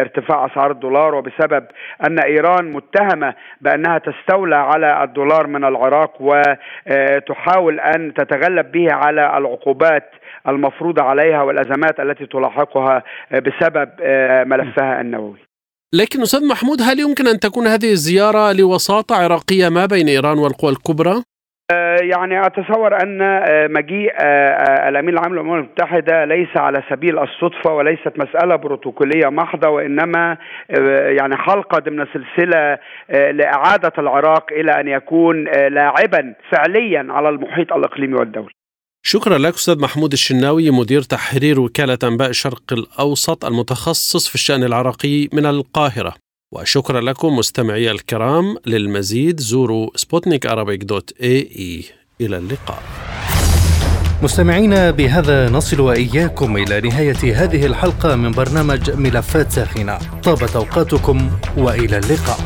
ارتفاع 0.00 0.46
أسعار 0.46 0.70
الدولار 0.70 1.14
وبسبب 1.14 1.64
أن 2.08 2.18
إيران 2.18 2.72
متهمة 2.72 3.34
بأنها 3.60 3.98
تستولى 3.98 4.56
على 4.56 5.02
الدولار 5.04 5.46
من 5.46 5.64
العراق 5.64 6.12
وتحاول 6.20 7.80
أن 7.80 8.14
تتغلب 8.14 8.72
به 8.72 8.86
على 8.92 9.38
العقوبات 9.38 9.93
المفروضه 10.48 11.02
عليها 11.02 11.42
والأزمات 11.42 12.00
التي 12.00 12.26
تلاحقها 12.26 13.02
بسبب 13.32 13.88
ملفها 14.46 15.00
النووي. 15.00 15.38
لكن 15.94 16.22
أستاذ 16.22 16.48
محمود 16.48 16.78
هل 16.82 17.00
يمكن 17.00 17.26
أن 17.26 17.40
تكون 17.40 17.66
هذه 17.66 17.90
الزيارة 17.92 18.52
لوساطة 18.52 19.16
عراقية 19.16 19.68
ما 19.68 19.86
بين 19.86 20.08
إيران 20.08 20.38
والقوى 20.38 20.70
الكبرى؟ 20.70 21.22
يعني 22.02 22.46
أتصور 22.46 23.02
أن 23.02 23.18
مجيء 23.72 24.12
الأمين 24.88 25.14
العام 25.14 25.34
للأمم 25.34 25.54
المتحدة 25.54 26.24
ليس 26.24 26.56
على 26.56 26.82
سبيل 26.90 27.18
الصدفة 27.18 27.74
وليست 27.74 28.12
مسألة 28.16 28.56
بروتوكولية 28.56 29.28
محضة 29.28 29.68
وإنما 29.68 30.36
يعني 31.18 31.36
حلقة 31.36 31.78
ضمن 31.78 32.06
سلسلة 32.06 32.78
لإعادة 33.10 33.92
العراق 33.98 34.52
إلى 34.52 34.80
أن 34.80 34.88
يكون 34.88 35.44
لاعبا 35.44 36.34
فعليا 36.50 37.06
على 37.10 37.28
المحيط 37.28 37.72
الإقليمي 37.72 38.14
والدولي. 38.14 38.54
شكرا 39.06 39.38
لك 39.38 39.54
أستاذ 39.54 39.78
محمود 39.78 40.12
الشناوي 40.12 40.70
مدير 40.70 41.02
تحرير 41.02 41.60
وكالة 41.60 41.98
أنباء 42.04 42.30
الشرق 42.30 42.62
الأوسط 42.72 43.44
المتخصص 43.44 44.28
في 44.28 44.34
الشأن 44.34 44.64
العراقي 44.64 45.28
من 45.32 45.46
القاهرة. 45.46 46.14
وشكرا 46.52 47.00
لكم 47.00 47.36
مستمعي 47.36 47.90
الكرام 47.90 48.56
للمزيد 48.66 49.40
زوروا 49.40 49.90
سبوتنيك 49.96 50.46
dot 50.46 51.12
AE 51.22 51.84
إلى 52.20 52.36
اللقاء. 52.38 52.82
مستمعينا 54.22 54.90
بهذا 54.90 55.50
نصل 55.50 55.80
وإياكم 55.80 56.56
إلى 56.56 56.80
نهاية 56.80 57.44
هذه 57.44 57.66
الحلقة 57.66 58.16
من 58.16 58.30
برنامج 58.30 58.90
ملفات 58.90 59.52
ساخنة. 59.52 59.98
طابت 60.22 60.56
أوقاتكم 60.56 61.30
وإلى 61.56 61.98
اللقاء. 61.98 62.38